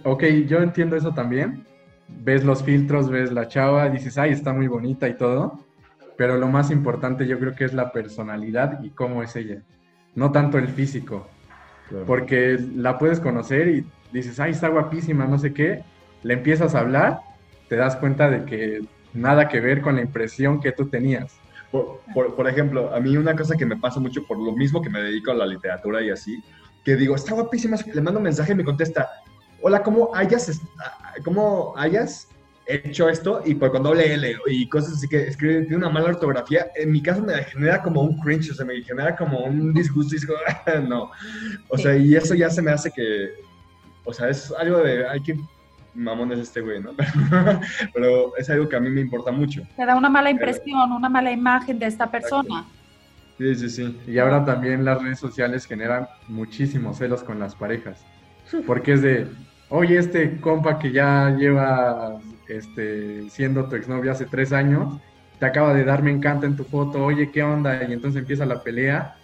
[0.03, 1.65] Ok, yo entiendo eso también.
[2.07, 5.64] Ves los filtros, ves la chava, dices, ay, está muy bonita y todo,
[6.17, 9.62] pero lo más importante yo creo que es la personalidad y cómo es ella,
[10.15, 11.28] no tanto el físico,
[12.08, 15.84] porque la puedes conocer y dices, ay, está guapísima, no sé qué,
[16.23, 17.19] le empiezas a hablar,
[17.69, 18.82] te das cuenta de que
[19.13, 21.38] nada que ver con la impresión que tú tenías.
[22.13, 25.01] Por, ejemplo, a mí una cosa que me pasa mucho por lo mismo que me
[25.01, 26.41] dedico a la literatura y así,
[26.86, 29.10] que digo, está guapísima, le mando un mensaje y me contesta,
[29.62, 30.62] hola, ¿cómo hayas,
[31.23, 32.30] cómo hayas
[32.65, 36.67] hecho esto y por cuando L y cosas así que escribe, tiene una mala ortografía,
[36.75, 40.15] en mi caso me genera como un cringe, o sea, me genera como un disgusto
[40.15, 40.34] y digo,
[40.88, 41.12] no.
[41.69, 43.34] O sea, y eso ya se me hace que,
[44.04, 45.38] o sea, es algo de, hay que
[45.95, 46.91] mamón es este güey, ¿no?
[47.93, 49.62] Pero es algo que a mí me importa mucho.
[49.75, 52.65] Te da una mala impresión, una mala imagen de esta persona.
[53.38, 53.99] Sí, sí, sí.
[54.08, 58.06] Y ahora también las redes sociales generan muchísimos celos con las parejas.
[58.65, 59.28] Porque es de,
[59.69, 64.99] oye, este compa que ya lleva este, siendo tu exnovia hace tres años,
[65.39, 67.84] te acaba de dar me encanta en tu foto, oye, ¿qué onda?
[67.84, 69.15] Y entonces empieza la pelea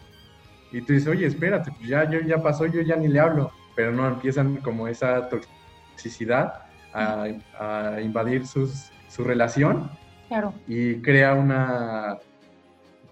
[0.71, 3.51] y tú dices, oye, espérate, pues ya, yo, ya pasó, yo ya ni le hablo,
[3.75, 9.89] pero no, empiezan como esa toxicidad a, invadir sus, su relación
[10.27, 10.54] claro.
[10.67, 12.17] y crea una,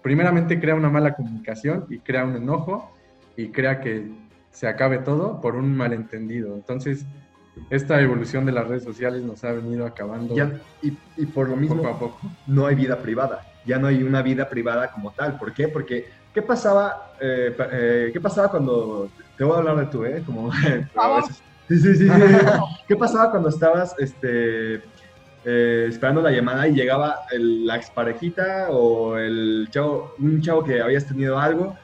[0.02, 2.92] primeramente crea una mala comunicación y crea un enojo
[3.36, 4.10] y crea que
[4.50, 6.54] se acabe todo por un malentendido.
[6.54, 7.06] Entonces,
[7.68, 10.34] esta evolución de las redes sociales nos ha venido acabando.
[10.82, 12.20] y, por lo mismo, poco a poco.
[12.46, 13.46] no hay vida privada.
[13.66, 15.38] Ya no hay una vida privada como tal.
[15.38, 15.68] ¿Por qué?
[15.68, 20.22] Porque, ¿qué pasaba, eh, eh, ¿qué pasaba cuando, te voy a hablar de tú, ¿eh?
[20.24, 20.50] Como,
[21.68, 22.08] sí, sí, sí,
[22.88, 24.82] ¿Qué pasaba cuando estabas, este,
[25.44, 31.06] eh, esperando la llamada y llegaba la exparejita o el chavo, un chavo que habías
[31.06, 31.76] tenido algo?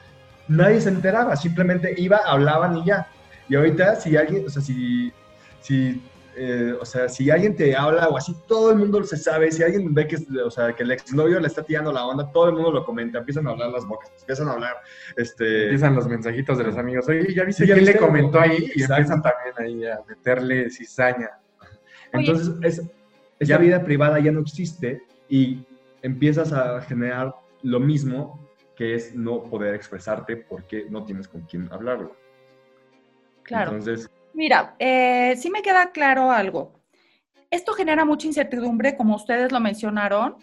[0.47, 3.07] Nadie se enteraba, simplemente iba, hablaban y ya.
[3.49, 5.13] Y ahorita, si alguien, o sea, si
[5.67, 6.01] si,
[6.37, 9.63] eh, o sea, si alguien te habla o así, todo el mundo se sabe, si
[9.63, 12.53] alguien ve que, o sea, que el exnovio le está tirando la onda, todo el
[12.53, 14.75] mundo lo comenta, empiezan a hablar las bocas, empiezan a hablar,
[15.17, 15.63] este...
[15.63, 18.71] Empiezan los mensajitos de los amigos, oye, ¿ya viste quién le comentó ahí?
[18.75, 21.31] Y empiezan también ahí a meterle cizaña.
[22.13, 22.81] Entonces, es,
[23.39, 25.65] esa vida privada ya no existe y
[26.01, 28.46] empiezas a generar lo mismo
[28.77, 32.15] que es no poder expresarte porque no tienes con quién hablarlo.
[33.43, 33.71] Claro.
[33.71, 36.79] Entonces, Mira, eh, sí me queda claro algo.
[37.49, 40.35] Esto genera mucha incertidumbre, como ustedes lo mencionaron,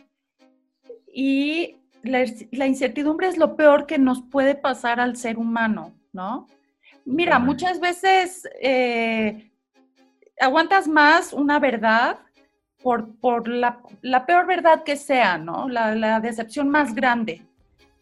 [1.12, 6.48] y la, incertidumbre es lo peor que nos puede pasar al ser humano, ¿no?
[7.04, 9.52] Mira, muchas veces eh,
[10.40, 12.18] aguantas más una verdad
[12.82, 13.80] por, la,
[14.26, 15.68] peor verdad que sea, ¿no?
[15.68, 17.42] La, la, decepción más grande.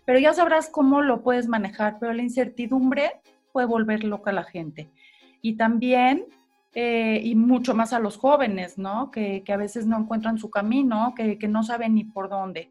[0.05, 3.21] Pero ya sabrás cómo lo puedes manejar, pero la incertidumbre
[3.53, 4.91] puede volver loca a la gente.
[5.41, 6.27] Y también
[6.75, 9.11] eh, y mucho más a los jóvenes, ¿no?
[9.11, 12.71] Que, a veces no encuentran su camino, que, no saben ni por dónde.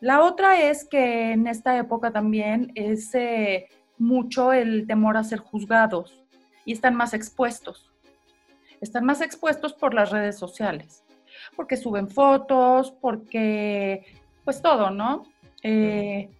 [0.00, 5.40] La otra es que en esta época también es eh, mucho el temor a ser
[5.40, 6.22] juzgados
[6.64, 7.90] y están más expuestos.
[8.80, 11.02] Están más expuestos por las redes sociales,
[11.56, 14.04] porque suben fotos, porque,
[14.44, 15.24] pues todo, ¿no?
[15.64, 16.30] Eh,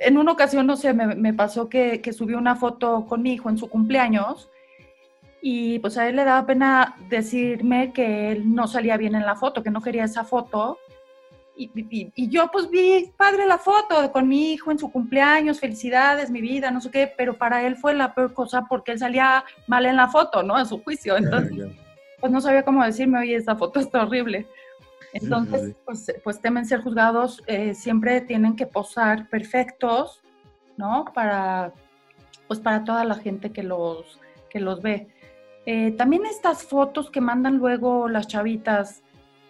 [0.00, 3.50] en una ocasión, no sé, me, pasó que, que subí una foto con mi hijo
[3.50, 4.50] en su cumpleaños
[5.42, 9.36] y pues a él le daba pena decirme que él no salía bien en la
[9.36, 10.78] foto, que no quería esa foto.
[11.56, 11.70] Y,
[12.14, 16.40] y, yo pues vi, padre, la foto con mi hijo en su cumpleaños, felicidades, mi
[16.40, 19.84] vida, no sé qué, pero para él fue la peor cosa porque él salía mal
[19.84, 20.58] en la foto, ¿no?
[20.58, 21.18] En su juicio.
[21.18, 21.68] Entonces,
[22.18, 24.46] pues no sabía cómo decirme, oye, esa foto está horrible.
[25.12, 30.22] Entonces, pues, pues temen ser juzgados, eh, siempre tienen que posar perfectos,
[30.76, 31.04] ¿no?
[31.14, 31.72] Para,
[32.46, 35.08] pues para toda la gente que los, que los ve.
[35.66, 39.02] Eh, también estas fotos que mandan luego las chavitas,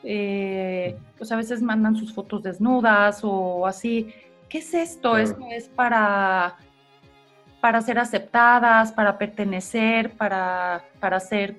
[0.02, 4.12] eh, pues a veces mandan sus fotos desnudas o así.
[4.48, 5.16] ¿Qué es esto?
[5.16, 6.56] ¿Esto es para,
[7.60, 11.56] para ser aceptadas, para pertenecer, para, para ser,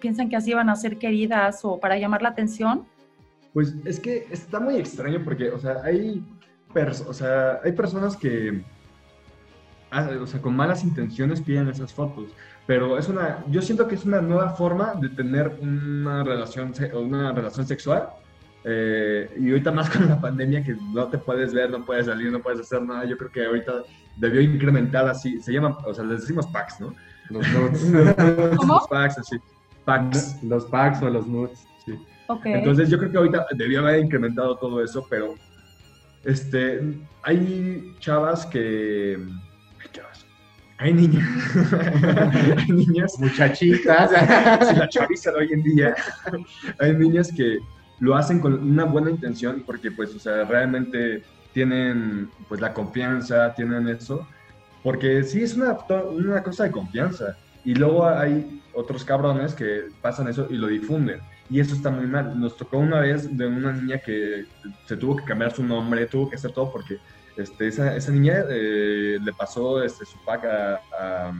[0.00, 2.86] piensan que así van a ser queridas o para llamar la atención?
[3.52, 6.24] Pues es que está muy extraño porque, o sea, hay,
[7.06, 8.62] o sea, hay personas que,
[9.90, 12.32] ah, o sea, con malas intenciones piden esas fotos
[12.70, 17.32] pero es una, yo siento que es una nueva forma de tener una relación, una
[17.32, 18.10] relación sexual.
[18.62, 22.30] Eh, y ahorita más con la pandemia que no te puedes ver, no puedes salir,
[22.30, 23.72] no puedes hacer nada, yo creo que ahorita
[24.18, 26.94] debió incrementar así, se llama, o sea, les decimos packs, ¿no?
[27.30, 27.82] Los nudes.
[28.68, 29.36] Los packs, así.
[29.84, 30.40] Packs.
[30.44, 31.98] Los packs o los nudes, sí.
[32.30, 32.52] Okay.
[32.54, 35.34] Entonces yo creo que ahorita debió haber incrementado todo eso, pero
[36.24, 36.80] este,
[37.22, 39.18] hay chavas que
[40.80, 41.28] hay niñas,
[42.56, 44.10] hay niñas, muchachitas,
[44.78, 45.94] la chaviza de hoy en día,
[46.78, 47.58] hay niñas que
[47.98, 53.54] lo hacen con una buena intención porque pues, o sea, realmente tienen pues la confianza,
[53.54, 54.26] tienen eso,
[54.82, 55.76] porque sí es una,
[56.12, 57.36] una cosa de confianza.
[57.62, 61.20] Y luego hay otros cabrones que pasan eso y lo difunden.
[61.50, 62.38] Y eso está muy mal.
[62.38, 64.46] Nos tocó una vez de una niña que
[64.86, 66.98] se tuvo que cambiar su nombre, tuvo que hacer todo porque
[67.36, 71.32] este, esa, esa niña eh, le pasó este, su pack a,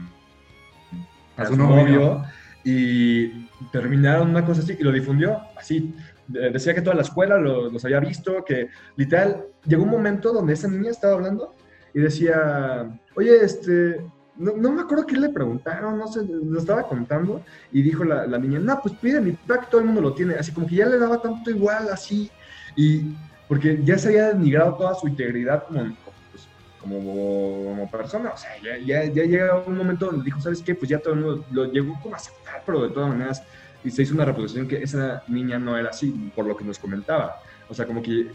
[1.37, 2.23] a, su novio
[2.63, 5.95] y terminaron una cosa así y lo difundió así.
[6.27, 10.67] Decía que toda la escuela los había visto, que literal llegó un momento donde esa
[10.67, 11.55] niña estaba hablando
[11.93, 14.01] y decía, oye, este,
[14.37, 18.25] no, no, me acuerdo qué le preguntaron, no sé, lo estaba contando y dijo la,
[18.25, 20.75] la niña, no, pues pide mi pack, todo el mundo lo tiene, así como que
[20.75, 22.31] ya le daba tanto igual, así,
[22.75, 23.13] y
[23.51, 25.93] porque ya se había denigrado toda su integridad como,
[26.31, 26.47] pues,
[26.79, 28.29] como, persona.
[28.29, 30.73] O sea, ya, ya, ya llega un momento donde dijo, ¿sabes qué?
[30.73, 33.43] Pues ya todo el mundo lo llegó como a aceptar, pero de todas maneras,
[33.83, 36.79] y se hizo una reproducción que esa niña no era así, por lo que nos
[36.79, 37.41] comentaba.
[37.67, 38.31] O sea, como que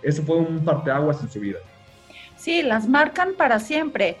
[0.00, 1.58] eso fue un parteaguas en su vida.
[2.36, 4.16] Sí, las marcan para siempre.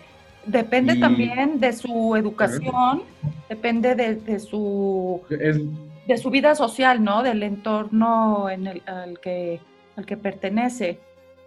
[0.46, 3.02] Depende también de su educación,
[3.48, 7.22] depende de, su de su vida social, ¿no?
[7.22, 9.60] Del entorno en el al que
[9.96, 11.00] al que pertenece.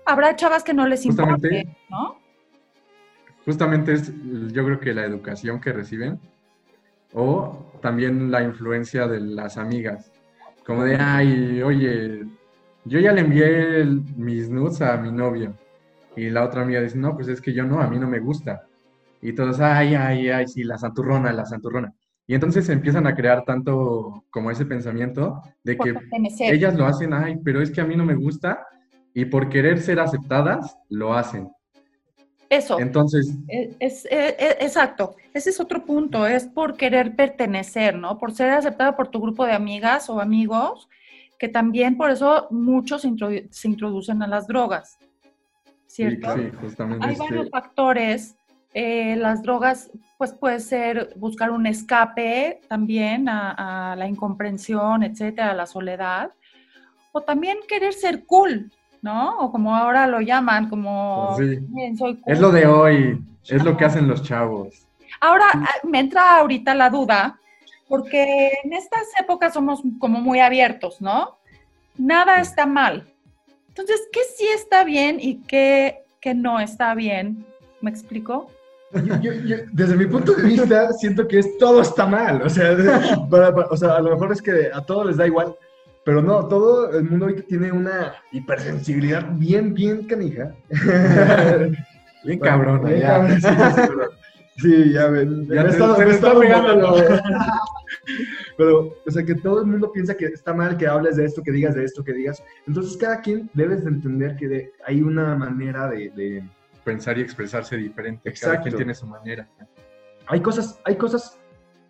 [0.05, 2.17] Habrá chavas que no les importe, ¿no?
[3.45, 4.12] Justamente es,
[4.51, 6.19] yo creo que la educación que reciben
[7.13, 10.12] o también la influencia de las amigas.
[10.65, 12.25] Como de, ay, oye,
[12.85, 13.85] yo ya le envié
[14.15, 15.55] mis nudes a mi novio.
[16.15, 18.19] Y la otra amiga dice, no, pues es que yo no, a mí no me
[18.19, 18.67] gusta.
[19.21, 21.93] Y todos, ay, ay, ay, sí, la santurrona, la santurrona.
[22.25, 25.95] Y entonces empiezan a crear tanto como ese pensamiento de que
[26.41, 28.67] ellas lo hacen, ay, pero es que a mí no me gusta
[29.13, 31.49] y por querer ser aceptadas, lo hacen.
[32.49, 32.79] Eso.
[32.79, 33.36] Entonces.
[33.79, 35.15] Es, e, e, exacto.
[35.34, 36.25] Ese es otro punto.
[36.25, 38.17] Es por querer pertenecer, ¿no?
[38.17, 40.89] Por ser aceptada por tu grupo de amigas o amigos,
[41.37, 44.98] que también por eso muchos se, introducen a las drogas.
[45.85, 46.35] ¿Cierto?
[46.35, 47.08] Sí, justamente.
[47.08, 48.35] Hay varios factores
[48.73, 55.55] eh, las drogas, pues puede ser buscar un escape también a, la incomprensión, etcétera, a
[55.55, 56.31] la soledad,
[57.11, 59.37] o también querer ser cool, ¿no?
[59.39, 61.59] O como ahora lo llaman, como pues
[62.27, 64.85] Es lo de hoy, es lo que hacen los chavos.
[65.19, 67.39] Ahora ah, me entra ahorita la duda,
[67.87, 71.39] porque en estas épocas somos como muy abiertos, ¿no?
[71.97, 73.11] Nada está mal.
[73.69, 77.45] Entonces, ¿qué sí está bien y qué, qué no está bien?
[77.81, 78.51] ¿Me explico?
[79.21, 79.31] Yo,
[79.71, 82.42] desde mi punto de vista, siento que es, todo está mal.
[82.42, 82.71] O sea,
[83.69, 85.56] o sea, a lo mejor es que a todos les da igual,
[86.04, 90.56] pero no, todo el mundo ahorita tiene una hipersensibilidad bien, bien canija.
[92.23, 93.40] bien cabrón, ya.
[94.58, 95.48] sí, ya ven.
[95.48, 96.96] Ya me, me, está, me, está pegando
[98.58, 101.42] Pero, o sea, que todo el mundo piensa que está mal que hables de esto,
[101.44, 102.44] que digas de esto, que digas.
[102.67, 106.44] Entonces, cada quien debes de entender que hay una manera de,
[106.90, 108.29] Pensar y expresarse diferente.
[108.29, 108.54] Exacto.
[108.54, 109.48] Cada quien tiene su manera.
[110.27, 111.40] Hay cosas, hay cosas,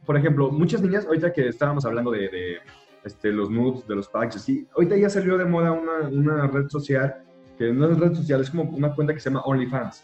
[0.05, 2.59] por ejemplo, muchas niñas, ahorita que estábamos hablando de,
[3.03, 6.67] este, los nudes, de los packs, así, ahorita ya salió de moda una, una red
[6.69, 7.23] social,
[7.57, 10.03] que no es red social, es como una cuenta que se llama OnlyFans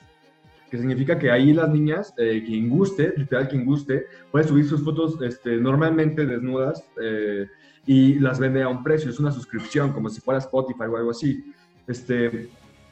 [0.70, 4.84] que significa que ahí las niñas, eh, quien guste, literal quien guste, puede subir sus
[4.84, 7.48] fotos este, normalmente desnudas eh,
[7.86, 11.12] y las vende a un precio, es una suscripción, como si fuera Spotify o algo
[11.12, 11.54] así.
[11.88, 12.50] Este,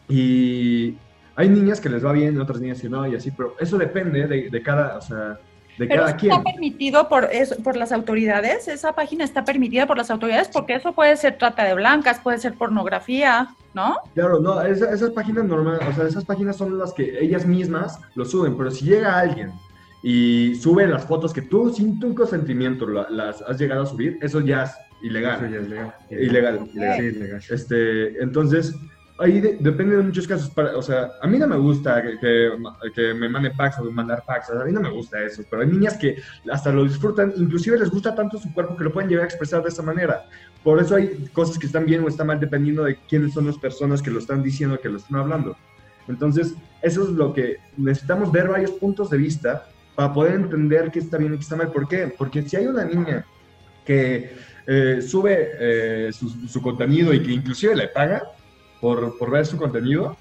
[0.08, 0.98] y
[1.36, 4.28] hay niñas que les va bien, otras niñas que no, y así, pero eso depende
[4.28, 5.40] de, de cada, o sea,
[5.78, 6.32] de Pero cada quien.
[6.34, 8.68] ¿Está permitido por, eso, por las autoridades?
[8.68, 10.50] ¿Esa página está permitida por las autoridades?
[10.50, 13.98] Porque eso puede ser trata de blancas, puede ser pornografía, ¿no?
[14.14, 18.26] Claro, no, esas páginas normales, o sea, esas páginas son las que ellas mismas lo
[18.26, 19.52] suben, pero si llega alguien
[20.04, 24.42] y sube las fotos que tú sin tu consentimiento las has llegado a subir, eso
[24.42, 24.72] ya es
[25.02, 25.44] ilegal.
[25.44, 25.94] Eso ya es legal.
[26.10, 26.70] Ilegal.
[26.74, 26.98] ilegal.
[26.98, 27.42] Sí, ilegal.
[27.50, 28.76] Este, entonces,
[29.24, 30.50] ahí depende de muchos casos.
[30.50, 32.52] Para, o sea, a mí no me gusta que,
[32.94, 34.50] que, me mande packs o mandar packs.
[34.50, 35.44] a mí no me gusta eso.
[35.50, 36.18] Pero hay niñas que
[36.52, 37.34] hasta lo disfrutan.
[37.38, 40.26] Inclusive les gusta tanto su cuerpo que lo pueden llevar a expresar de esa manera.
[40.64, 43.58] Por eso hay cosas que están bien o están mal dependiendo de quiénes son las
[43.58, 45.56] personas que lo están diciendo, que lo están hablando.
[46.08, 51.00] Entonces, eso es lo que necesitamos ver varios puntos de vista para poder entender qué
[51.00, 51.72] está bien y qué está mal.
[51.72, 52.14] ¿Por qué?
[52.18, 53.26] Porque si hay una niña
[53.86, 54.36] que
[54.68, 58.24] eh, sube eh, su, su contenido y que inclusive le paga,
[58.84, 60.18] por, ver su contenido.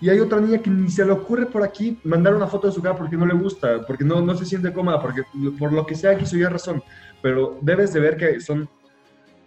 [0.00, 2.72] Y hay otra niña que ni se le ocurre por aquí mandar una foto de
[2.72, 5.22] su cara porque no le gusta, porque no, no se siente cómoda, porque
[5.58, 6.82] por lo que sea quiso ya razón.
[7.20, 8.68] Pero debes de ver que son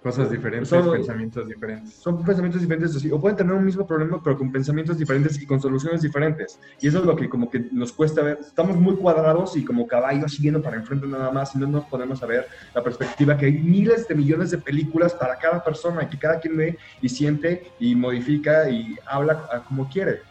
[0.08, 1.94] Cosas diferentes, son, pensamientos diferentes.
[1.96, 5.62] Son pensamientos diferentes, o pueden tener un mismo problema, pero con pensamientos diferentes y con
[5.62, 6.58] soluciones diferentes.
[6.80, 8.38] Y eso es lo que como que nos cuesta ver.
[8.40, 12.20] Estamos muy cuadrados y como caballos siguiendo para enfrente nada más y no nos podemos
[12.20, 16.18] saber la perspectiva que hay miles de millones de películas para cada persona y que
[16.18, 20.22] cada quien ve y siente y modifica y habla como quiere.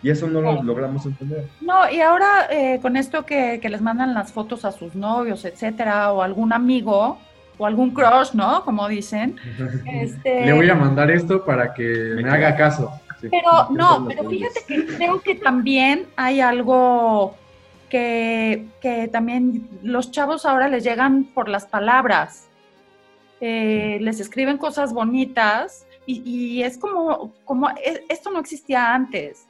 [0.00, 1.48] Y eso no lo logramos entender.
[1.60, 5.44] No, y ahora eh, con esto que, que les mandan las fotos a sus novios,
[5.44, 7.18] etcétera, o algún amigo,
[7.58, 8.64] o algún crush, ¿no?
[8.64, 9.36] Como dicen.
[9.86, 10.46] Este...
[10.46, 13.00] Le voy a mandar esto para que me, haga caso.
[13.20, 17.36] Pero no, pero fíjate que creo que también hay algo
[17.88, 22.48] que, que también los chavos ahora les llegan por las palabras.
[23.40, 29.46] Eh, les escriben cosas bonitas y, y, es como, como, e, esto no existía antes,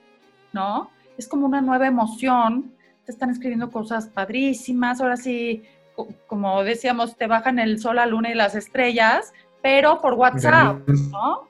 [0.52, 0.90] ¿no?
[1.18, 2.72] Es como una nueva emoción.
[3.04, 5.00] Te están escribiendo cosas padrísimas.
[5.00, 5.62] Ahora sí,
[6.26, 9.32] como decíamos, te bajan el sol, la luna y las estrellas,
[9.62, 11.48] pero por WhatsApp, ¿no?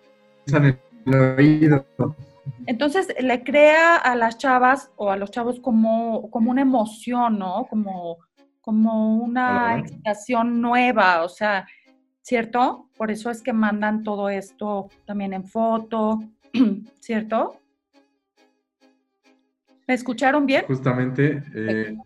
[2.66, 7.66] Entonces le crea a las chavas o a los chavos como, como una emoción, ¿no?
[7.68, 8.18] Como,
[8.60, 11.66] como una excitación nueva, o sea,
[12.22, 12.88] ¿cierto?
[12.96, 16.20] Por eso es que mandan todo esto también en foto,
[17.00, 17.60] ¿cierto?
[19.86, 20.64] ¿Me escucharon bien?
[20.66, 21.42] Justamente.
[21.54, 21.96] Eh,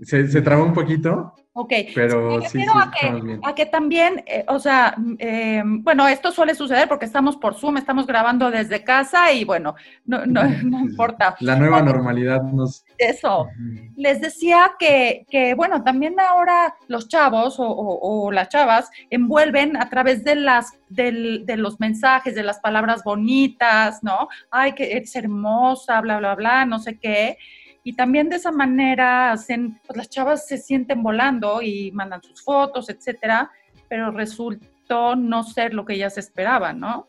[0.00, 1.72] se, se trabó un poquito, Ok.
[1.94, 6.54] Pero sí, sí, a, que, a que también, eh, o sea, eh, bueno, esto suele
[6.54, 9.74] suceder porque estamos por Zoom, estamos grabando desde casa y bueno,
[10.04, 11.34] no, no, no importa.
[11.40, 12.84] La nueva normalidad nos...
[12.98, 13.48] Eso.
[13.96, 19.88] Les decía que, que, bueno, también ahora los chavos o, o, las chavas envuelven a
[19.88, 24.28] través de, las, del, de los mensajes, de las palabras bonitas, ¿no?
[24.50, 27.38] Ay, que eres hermosa, bla, bla, bla, no sé qué
[27.86, 32.42] y también de esa manera hacen, pues las chavas se sienten volando y mandan sus
[32.42, 33.52] fotos, etcétera,
[33.88, 37.06] pero resultó no ser lo que ellas esperaban, ¿no?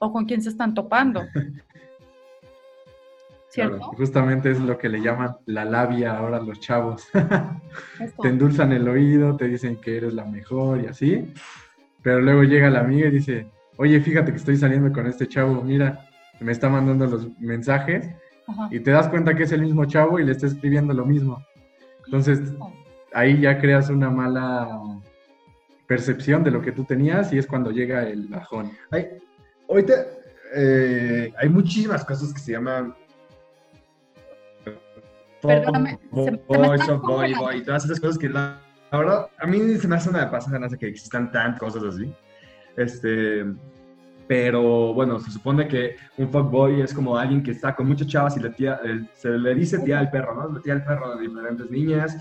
[0.00, 1.22] O con quién se están topando.
[3.48, 3.78] ¿Cierto?
[3.92, 7.06] justamente es lo que le llaman la labia ahora los chavos.
[8.22, 11.32] te endulzan el oído, te dicen que eres la mejor y así,
[12.02, 13.46] pero luego llega la amiga y dice,
[13.76, 16.08] oye, fíjate que estoy saliendo con este chavo, mira,
[16.40, 18.10] me está mandando los mensajes
[18.70, 21.44] y te das cuenta que es el mismo chavo y le está escribiendo lo mismo.
[22.06, 22.40] Entonces,
[23.12, 24.80] ahí ya creas una mala
[25.86, 28.70] percepción de lo que tú tenías y es cuando llega el bajón.
[28.90, 29.08] Hay,
[29.68, 29.94] ahorita
[30.54, 32.94] eh, hay muchísimas cosas que se llaman
[35.42, 38.60] Perdóname, boy, boy, boy, y todas esas cosas que la,
[38.92, 42.14] verdad a mí se me hace una de que existan tantas cosas así.
[42.76, 43.44] Este,
[44.32, 48.34] pero bueno, se supone que un fuckboy es como alguien que está con muchas chavas
[48.38, 48.80] y le tía,
[49.12, 50.54] se le dice tía al perro, ¿no?
[50.54, 52.16] Le tía al perro de diferentes niñas.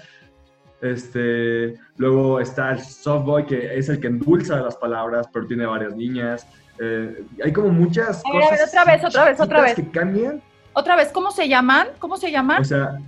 [0.81, 5.95] Este, luego está el softboy, que es el que endulza las palabras, pero tiene varias
[5.95, 6.45] niñas.
[6.79, 8.75] Eh, hay como muchas a ver, cosas.
[8.75, 9.75] A ver, otra vez, otra vez, otra vez.
[9.75, 10.41] Que cambian.
[10.73, 11.87] Otra vez, ¿cómo se llaman?
[11.99, 12.61] ¿Cómo se llaman?
[12.61, 12.99] O sea,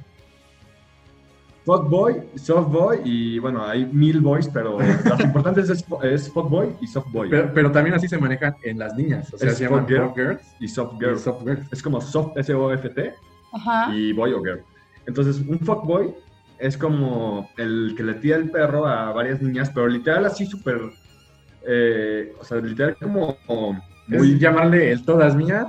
[1.66, 5.70] fuckboy, softboy y bueno, hay mil boys, pero lo importante es,
[6.03, 7.30] es fuckboy y softboy.
[7.30, 10.55] Pero, pero, también así se manejan en las niñas, o sea, se llaman fuck girls
[10.59, 11.18] y soft girl.
[11.18, 11.59] soft girl.
[11.72, 13.14] Es como soft, S-O-F-T
[13.93, 14.61] y boy o girl.
[15.05, 16.14] Entonces, un fuckboy
[16.59, 20.80] es como el que le tira el perro a varias niñas, pero literal así súper,
[21.68, 23.38] eh, o sea, literal como...
[24.07, 24.38] Muy...
[24.38, 25.68] llamarle el todas mías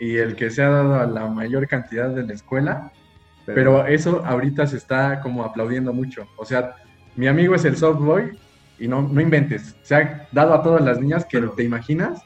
[0.00, 2.92] y el que se ha dado a la mayor cantidad de la escuela,
[3.46, 6.26] pero, eso ahorita se está como aplaudiendo mucho.
[6.36, 6.76] O sea,
[7.16, 8.38] mi amigo es el softboy
[8.78, 12.22] y no, no inventes, se ha dado a todas las niñas que te imaginas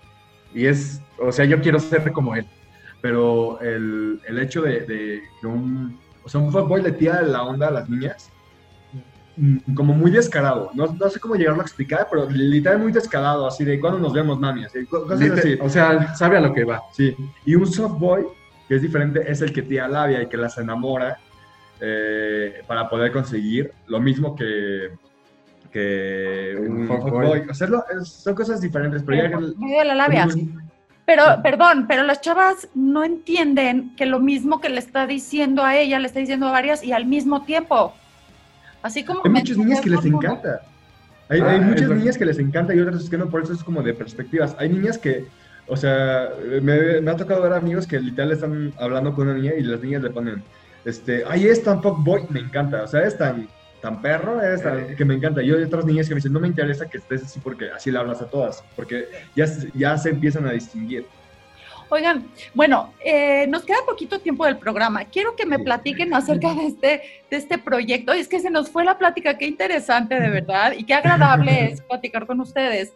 [0.54, 2.46] y es, o sea, yo quiero ser como él.
[3.00, 5.98] Pero el, el hecho de, de que un
[6.28, 8.30] o sea, un fuckboy le tira la onda a las niñas
[9.38, 10.70] mm, como muy descarado.
[10.74, 14.12] No, no, sé cómo llegarlo a explicar, pero literal muy descarado, así de cuando nos
[14.12, 14.86] vemos, mami, así,
[15.58, 16.82] O sea, sabe a lo que va.
[16.92, 17.16] Sí.
[17.46, 18.26] Y un softboy,
[18.68, 21.18] que es diferente, es el que tira labia y que las enamora
[21.80, 24.90] eh, para poder conseguir lo mismo que,
[25.72, 27.48] que un, fuckboy.
[27.48, 27.68] O sea,
[28.04, 29.84] son cosas diferentes, pero ya que...
[29.84, 30.28] la labia.
[31.06, 35.74] Pero, perdón, pero las chavas no entienden que lo mismo que le está diciendo a
[35.78, 37.94] ella, le está diciendo a varias y al mismo tiempo.
[38.82, 39.22] Así como...
[39.24, 40.60] Hay muchas niñas que les encanta.
[41.30, 43.64] Hay, hay ah, muchas niñas que les encanta y otras que no, por eso es
[43.64, 44.54] como de perspectivas.
[44.58, 45.26] Hay niñas que,
[45.68, 46.30] o sea,
[46.62, 49.80] me, me ha tocado ver amigos que literal están hablando con una niña y las
[49.80, 50.42] niñas le ponen,
[50.84, 53.48] este, ay, es tan boy, me encanta, o sea, es tan
[53.80, 54.94] tan perro es eh.
[54.96, 55.42] que me encanta.
[55.42, 57.90] Yo hay otras niñas que me dicen, no me interesa que estés así porque así
[57.90, 59.06] le hablas a todas, porque
[59.36, 61.06] ya, ya se empiezan a distinguir.
[61.90, 65.04] Oigan, bueno, eh, nos queda poquito tiempo del programa.
[65.06, 68.12] Quiero que me platiquen acerca de este, de este proyecto.
[68.12, 71.80] Es que se nos fue la plática, qué interesante de verdad y qué agradable es
[71.80, 72.92] platicar con ustedes.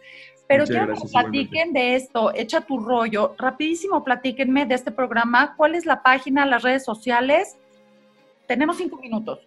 [0.47, 3.35] Pero quiero que platiquen de esto, echa tu rollo.
[3.37, 5.55] Rapidísimo, platíquenme de este programa.
[5.55, 7.57] ¿Cuál es la página, las redes sociales?
[8.47, 9.39] Tenemos cinco minutos.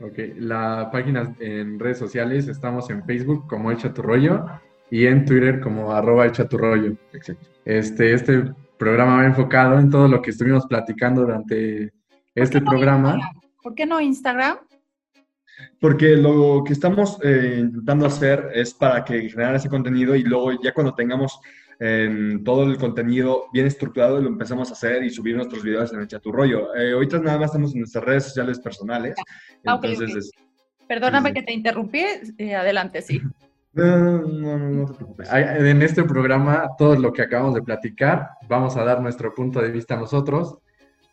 [0.00, 4.44] Ok, la página en redes sociales estamos en Facebook como Echa tu rollo
[4.90, 6.94] y en Twitter como arroba Echa tu rollo.
[7.64, 8.44] Este, este
[8.78, 11.92] programa va enfocado en todo lo que estuvimos platicando durante
[12.34, 13.18] este programa.
[13.62, 14.58] ¿Por qué no Instagram?
[15.80, 20.52] Porque lo que estamos eh, intentando hacer es para que generar ese contenido y luego
[20.62, 21.38] ya cuando tengamos
[21.80, 26.00] en todo el contenido bien estructurado lo empezamos a hacer y subir nuestros videos en
[26.00, 26.74] el chaturrollo.
[26.74, 29.14] Eh, ahorita nada más estamos en nuestras redes sociales personales.
[29.66, 30.30] Ah, entonces,
[30.86, 32.04] Perdóname que te interrumpí,
[32.38, 33.20] eh, adelante, sí.
[33.76, 35.28] No, no, no, te preocupes.
[35.32, 39.72] En este programa, todo lo que acabamos de platicar, vamos a dar nuestro punto de
[39.72, 40.58] vista nosotros.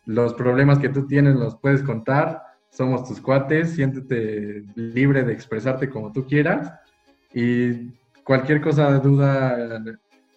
[0.06, 2.40] Los problemas que tú tienes los puedes contar,
[2.72, 6.72] somos tus cuates, siéntete libre de expresarte como tú quieras
[7.34, 7.90] y
[8.24, 9.82] cualquier cosa, duda,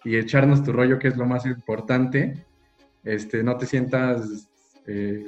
[0.04, 2.44] y echarnos tu rollo, que es lo más importante.
[3.04, 4.48] Este, no te sientas
[4.86, 5.26] eh,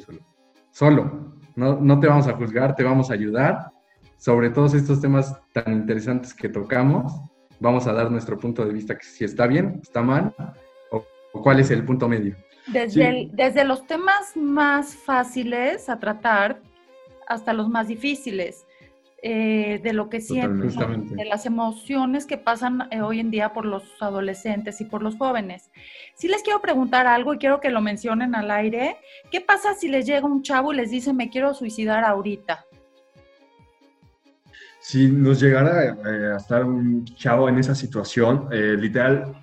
[0.71, 3.73] solo, no, no te vamos a juzgar, te vamos a ayudar.
[4.19, 7.13] Sobre todos estos temas tan interesantes que tocamos,
[7.61, 10.35] vamos a dar nuestro punto de vista, que si está bien, está mal,
[10.91, 12.37] o, cuál es el punto medio.
[12.67, 16.61] Desde, desde los temas más fáciles a tratar
[17.29, 18.67] hasta los más difíciles.
[19.21, 23.65] Eh, de lo que sienten, de las emociones que pasan eh, hoy en día por
[23.65, 25.73] los adolescentes y por los jóvenes.
[26.15, 28.97] Si les quiero preguntar algo y quiero que lo mencionen al aire,
[29.33, 32.65] ¿qué pasa si les llega un chavo y les dice me quiero suicidar ahorita?
[34.79, 39.35] Si nos llegara eh, a estar un chavo en esa situación, literal,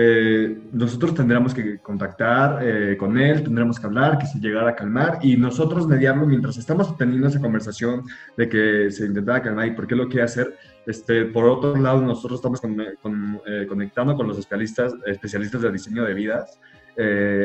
[0.00, 4.76] eh, nosotros tendríamos que contactar eh, con él, tendríamos que hablar, que se llegara a
[4.76, 8.04] calmar y nosotros mediarlo mientras estamos teniendo esa conversación
[8.36, 10.56] de que se intentara calmar y por qué lo quiere hacer.
[10.86, 16.14] Este, por otro lado, nosotros estamos eh, conectando con los especialistas, especialistas de diseño de
[16.14, 16.60] vidas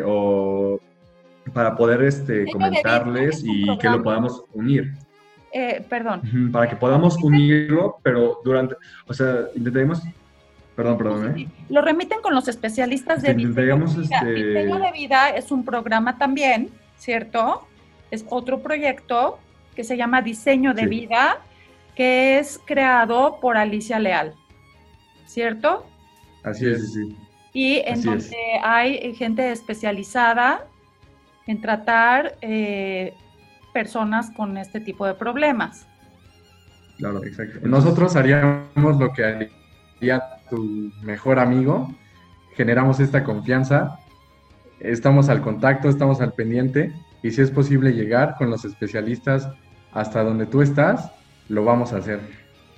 [0.05, 0.79] o
[1.53, 4.93] para poder este, comentarles y que lo podamos unir.
[5.89, 6.21] perdón.
[6.51, 8.75] Para que podamos unirlo, pero durante,
[9.07, 10.03] o sea, intentaremos
[10.75, 11.37] Perdón, perdón.
[11.37, 11.47] ¿eh?
[11.69, 13.49] Lo remiten con los especialistas de vida.
[14.01, 14.25] Este...
[14.25, 17.67] de vida es un programa también, ¿cierto?
[18.09, 19.39] Es otro proyecto
[19.75, 21.37] que se llama Diseño de Vida,
[21.95, 24.33] que es creado por Alicia Leal,
[25.25, 25.85] ¿cierto?
[26.43, 27.15] Así es, sí.
[27.53, 30.65] Y en donde hay gente especializada
[31.45, 33.13] en tratar eh,
[33.73, 35.87] personas con este tipo de problemas.
[36.97, 37.59] Claro, exacto.
[37.67, 41.93] Nosotros haríamos lo que haría tu mejor amigo,
[42.55, 43.99] generamos esta confianza,
[44.79, 49.49] estamos al contacto, estamos al pendiente y si es posible llegar con los especialistas
[49.91, 51.11] hasta donde tú estás,
[51.49, 52.19] lo vamos a hacer.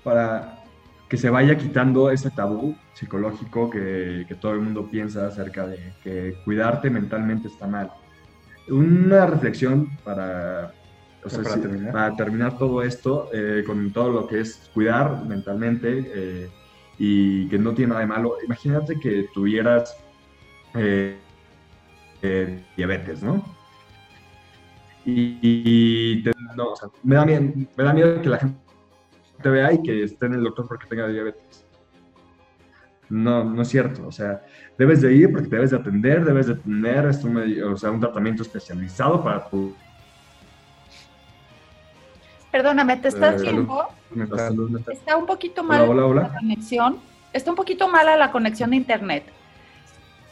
[0.03, 0.63] Para
[1.09, 5.93] que se vaya quitando ese tabú psicológico que, que todo el mundo piensa acerca de
[6.03, 7.91] que cuidarte mentalmente está mal.
[8.67, 10.73] Una reflexión para
[11.25, 11.43] o sea,
[11.91, 12.57] para, terminar.
[12.57, 16.49] todo esto, eh, con todo lo que es cuidar mentalmente eh,
[16.97, 19.97] y que no tiene nada de malo, imagínate que tuvieras
[20.75, 21.17] eh,
[22.75, 23.43] diabetes, ¿no?
[25.05, 26.23] Y,
[26.55, 28.57] no, o sea, me, da miedo, me da miedo que la gente
[29.41, 31.65] te vea y que esté en el doctor porque tenga diabetes.
[33.09, 34.07] No, no es cierto.
[34.07, 34.43] O sea,
[34.77, 37.29] debes de ir porque debes de atender, debes de tener esto,
[37.71, 39.75] o sea, un tratamiento especializado para tu...
[42.55, 43.85] Perdóname, ¿te estás eh, viendo?
[44.89, 46.99] Está un poquito mal la conexión.
[47.33, 49.25] Está un poquito mala la conexión de internet.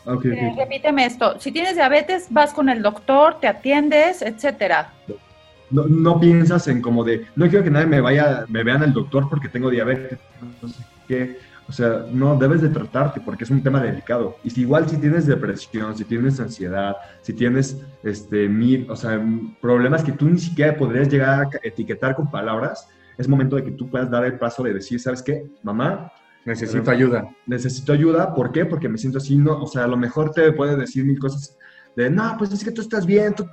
[0.05, 1.37] Okay, eh, Repíteme esto.
[1.41, 4.93] Si tienes diabetes, vas con el doctor, te atiendes, etcétera.
[5.69, 8.93] No, no, piensas en como de, no quiero que nadie me vaya, me vean el
[8.93, 10.17] doctor porque tengo diabetes,
[10.61, 11.37] no sé qué
[11.73, 14.37] o sea, no debes de tratarte porque es un tema delicado.
[14.43, 19.19] Y si igual si tienes depresión, si tienes ansiedad, si tienes este, mil, o sea,
[19.59, 23.71] problemas que tú ni siquiera podrías llegar a etiquetar con palabras, es momento de que
[23.71, 25.49] tú puedas dar el paso de decir, ¿sabes qué?
[25.63, 26.11] Mamá,
[26.45, 27.27] necesito ayuda.
[27.47, 28.67] Necesito ayuda, ¿por qué?
[28.67, 31.57] Porque me siento así, no, o sea, a lo mejor te puede decir mil cosas
[31.95, 33.47] de, no, pues es que tú estás bien, tú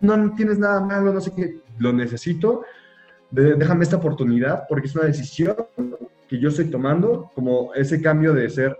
[0.00, 2.64] no tienes nada malo, no sé qué, lo necesito,
[3.30, 5.54] déjame esta oportunidad porque es una decisión
[6.32, 8.74] que yo estoy tomando como ese cambio de ser,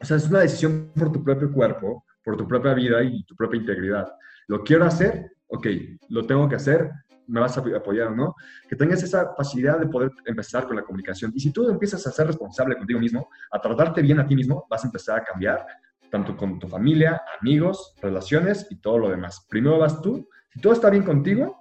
[0.00, 3.36] o sea, es una decisión por tu propio cuerpo, por tu propia vida y tu
[3.36, 4.12] propia integridad.
[4.48, 5.68] Lo quiero hacer, ok,
[6.08, 6.90] lo tengo que hacer,
[7.28, 8.34] me vas a apoyar o no,
[8.68, 11.30] que tengas esa facilidad de poder empezar con la comunicación.
[11.32, 14.66] Y si tú empiezas a ser responsable contigo mismo, a tratarte bien a ti mismo,
[14.68, 15.64] vas a empezar a cambiar,
[16.10, 19.46] tanto con tu familia, amigos, relaciones y todo lo demás.
[19.48, 21.59] Primero vas tú, si todo está bien contigo,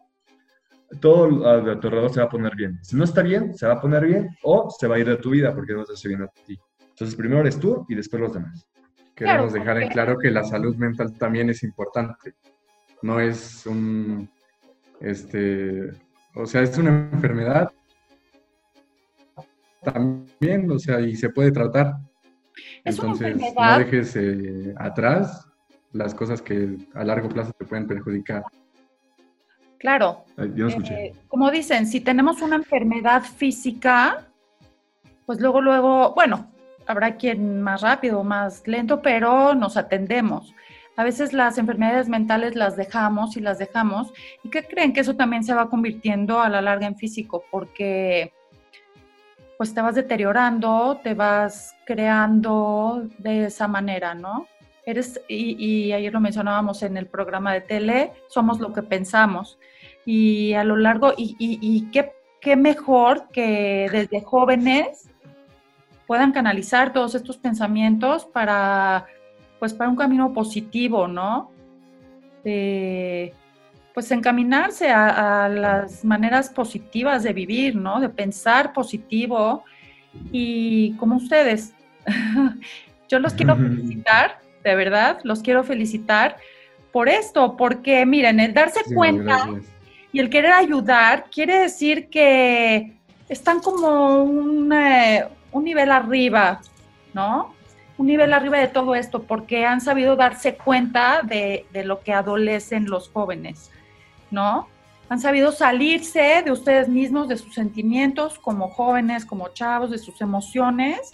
[1.00, 2.80] todo a tu alrededor se va a poner bien.
[2.82, 5.18] Si no está bien, se va a poner bien o se va a ir de
[5.18, 6.60] tu vida porque no se bien a ti.
[6.90, 8.68] Entonces, primero eres tú y después los demás.
[9.16, 12.36] Queremos dejar en claro que la salud mental también es importante.
[13.02, 14.30] No es un,
[15.00, 15.92] este,
[16.36, 17.72] o sea, es una enfermedad
[19.82, 21.96] también, o sea, y se puede tratar.
[22.84, 25.48] Entonces, no dejes eh, atrás
[25.92, 28.44] las cosas que a largo plazo te pueden perjudicar.
[29.80, 30.26] Claro.
[30.38, 34.28] Eh, como dicen, si tenemos una enfermedad física,
[35.26, 36.52] pues luego, luego, bueno,
[36.86, 40.54] habrá quien más rápido, más lento, pero nos atendemos.
[40.98, 44.12] A veces las enfermedades mentales las dejamos y las dejamos.
[44.44, 47.46] ¿Y qué creen que eso también se va convirtiendo a la larga en físico?
[47.50, 48.34] Porque
[49.58, 54.48] pues te vas deteriorando, te vas creando de esa manera, ¿no?
[54.90, 59.60] Eres, y, ayer lo mencionábamos en el programa de tele, somos lo que pensamos.
[60.04, 62.12] Y a lo largo, y, qué,
[62.42, 65.12] qué mejor que desde jóvenes
[66.08, 69.06] puedan canalizar todos estos pensamientos para,
[69.60, 71.52] pues, para un camino positivo, ¿no?
[73.94, 78.00] pues encaminarse a, a, las maneras positivas de vivir, ¿no?
[78.00, 79.66] De pensar positivo
[80.32, 81.76] y como ustedes.
[83.10, 86.38] Yo los quiero felicitar de verdad, los quiero felicitar
[86.92, 89.48] por esto, porque miren, el darse cuenta
[90.12, 92.94] y el querer ayudar quiere decir que
[93.28, 96.62] están como un, eh, un nivel arriba,
[97.14, 97.54] ¿no?
[97.98, 102.14] Un nivel arriba de todo esto, porque han sabido darse cuenta de, de lo que
[102.14, 103.72] adolecen los jóvenes,
[104.32, 104.68] ¿no?
[105.10, 110.22] Han sabido salirse de ustedes mismos, de sus sentimientos como jóvenes, como chavos, de sus
[110.22, 111.14] emociones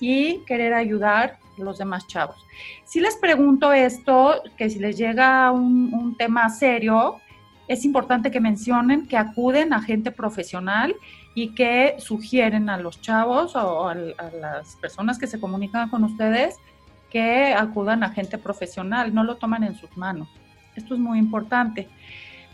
[0.00, 2.44] y querer ayudar los demás chavos.
[2.84, 7.16] Si les pregunto esto, que si les llega un, tema serio,
[7.68, 10.94] es importante que mencionen que acuden a gente profesional
[11.34, 16.56] y que sugieren a los chavos o a, las personas que se comunican con ustedes
[17.10, 20.28] que acudan a gente profesional, no lo toman en sus manos.
[20.74, 21.88] Esto es muy importante.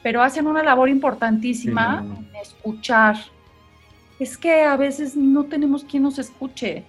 [0.03, 3.17] Pero hacen una labor importantísima en escuchar.
[4.19, 6.85] Es que a veces no tenemos quien nos escuche.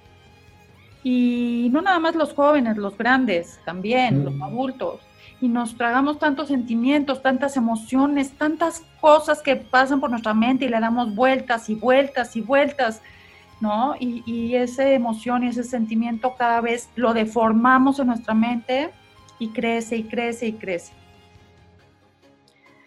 [1.03, 4.99] Y no nada más los jóvenes, los grandes también, los adultos.
[5.39, 10.69] Y nos tragamos tantos sentimientos, tantas emociones, tantas cosas que pasan por nuestra mente y
[10.69, 13.01] le damos vueltas y vueltas y vueltas,
[13.59, 13.95] ¿no?
[13.99, 18.91] Y, y esa emoción y ese sentimiento cada vez lo deformamos en nuestra mente
[19.39, 20.93] y crece y crece y crece.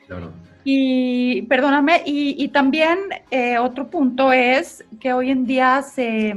[0.07, 0.33] Claro.
[0.65, 2.99] Y perdóname, y, también
[3.31, 6.35] eh, otro punto es que hoy en día se,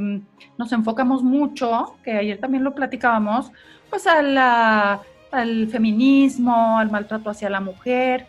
[0.58, 3.52] nos enfocamos mucho, que ayer también lo platicábamos,
[3.90, 8.28] pues al feminismo, al maltrato hacia la mujer,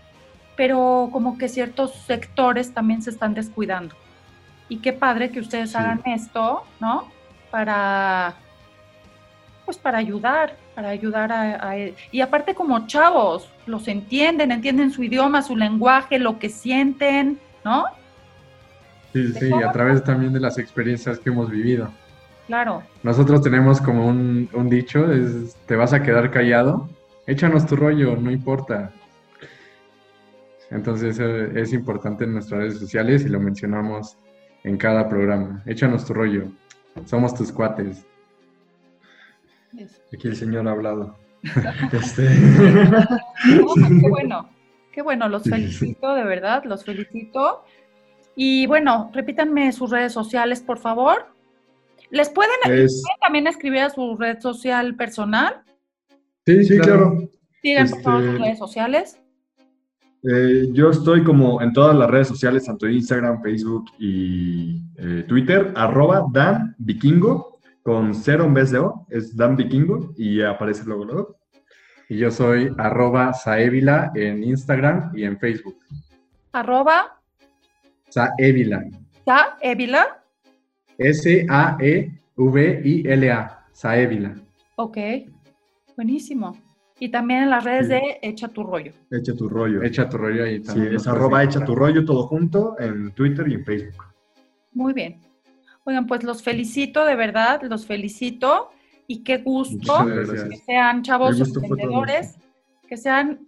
[0.57, 3.97] pero como que ciertos sectores también se están descuidando.
[4.69, 7.09] Y qué padre que ustedes hagan esto, ¿no?
[7.51, 8.37] Para
[9.65, 11.77] pues para ayudar, para ayudar a,
[12.11, 17.85] Y aparte como chavos, los entienden, entienden su idioma, su lenguaje, lo que sienten, ¿no?
[19.13, 21.91] Sí, sí, a través también de las experiencias que hemos vivido.
[22.47, 22.83] Claro.
[23.03, 26.89] Nosotros tenemos como un, un dicho, es, te vas a quedar callado,
[27.27, 28.91] échanos tu rollo, no importa.
[30.71, 34.17] Entonces eh, es importante en nuestras redes sociales y lo mencionamos
[34.65, 35.63] en cada programa.
[35.67, 36.45] Échanos tu rollo,
[37.05, 38.05] somos tus cuates.
[40.13, 41.17] Aquí el señor ha hablado.
[41.93, 42.29] este...
[43.45, 44.49] qué bueno,
[44.93, 47.65] qué bueno, los felicito, de verdad, los felicito.
[48.35, 51.27] Y bueno, repítanme sus redes sociales, por favor.
[52.11, 52.55] ¿Les pueden,
[53.21, 55.63] también escribir a su red social personal?
[56.47, 57.29] Sí, sí, claro.
[57.61, 59.21] Sigan por favor sus este, redes sociales.
[60.23, 65.73] Eh, yo estoy como en todas las redes sociales, tanto Instagram, Facebook y eh, Twitter,
[65.77, 67.58] arroba Dan Vikingo,
[67.89, 71.39] con cero en vez de O, es Dan Vikingo y aparece luego luego.
[72.11, 75.79] Y yo soy arroba Saevila en Instagram y en Facebook.
[76.53, 77.19] Arroba
[78.11, 78.85] Saevila.
[79.25, 80.23] Saevila.
[80.99, 82.19] S-A-E-V-I-L-A.
[83.73, 84.35] Saevila.
[84.77, 84.99] Ok,
[85.97, 86.59] buenísimo.
[86.99, 88.93] Y también en las redes de Echa tu rollo.
[89.11, 89.83] Echa tu rollo.
[89.83, 90.91] Echa tu rollo ahí también.
[90.91, 94.05] Sí, es arroba Echa tu rollo todo junto en Twitter y en Facebook.
[94.75, 95.19] Muy bien.
[95.89, 98.69] Oigan, pues los felicito, de verdad, los felicito.
[99.07, 102.37] Y qué gusto que sean chavos emprendedores,
[102.87, 103.39] que sean,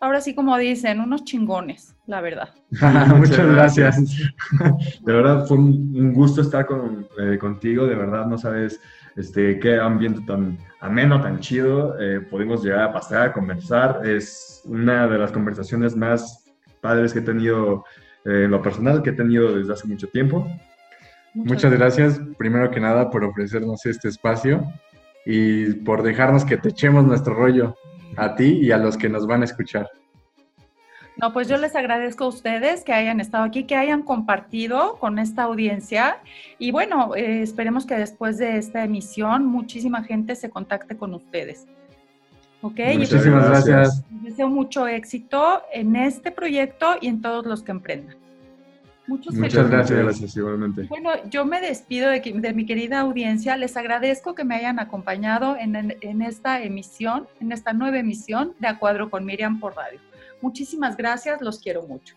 [0.00, 2.48] ahora sí como dicen, unos chingones, la verdad.
[3.18, 3.96] Muchas gracias.
[5.04, 8.80] De verdad, fue un gusto estar con, eh, contigo, de verdad, no sabes
[9.16, 14.06] este, qué ambiente tan ameno, tan chido, eh, pudimos llegar a pasar, a conversar.
[14.06, 16.46] Es una de las conversaciones más
[16.80, 17.84] padres que he tenido
[18.24, 20.48] eh, en lo personal, que he tenido desde hace mucho tiempo.
[21.34, 24.62] Muchas, gracias, primero que nada, por ofrecernos este espacio
[25.24, 27.76] y por dejarnos que te echemos nuestro rollo
[28.16, 29.88] a ti y a los que nos van a escuchar.
[31.16, 35.18] No, pues yo les agradezco a ustedes que hayan estado aquí, que hayan compartido con
[35.18, 36.18] esta audiencia
[36.58, 41.66] y bueno, eh, esperemos que después de esta emisión muchísima gente se contacte con ustedes.
[42.62, 42.78] ¿Ok?
[42.96, 44.04] Muchísimas gracias.
[44.12, 48.16] Les deseo mucho éxito en este proyecto y en todos los que emprendan.
[49.08, 49.98] Muchas gracias.
[49.98, 50.82] gracias, igualmente.
[50.82, 53.56] Bueno, yo me despido de, de, mi querida audiencia.
[53.56, 58.68] Les agradezco que me hayan acompañado en, en esta emisión, en esta nueva emisión de
[58.68, 59.98] A Cuadro con Miriam por radio.
[60.42, 62.14] Muchísimas gracias, los quiero mucho.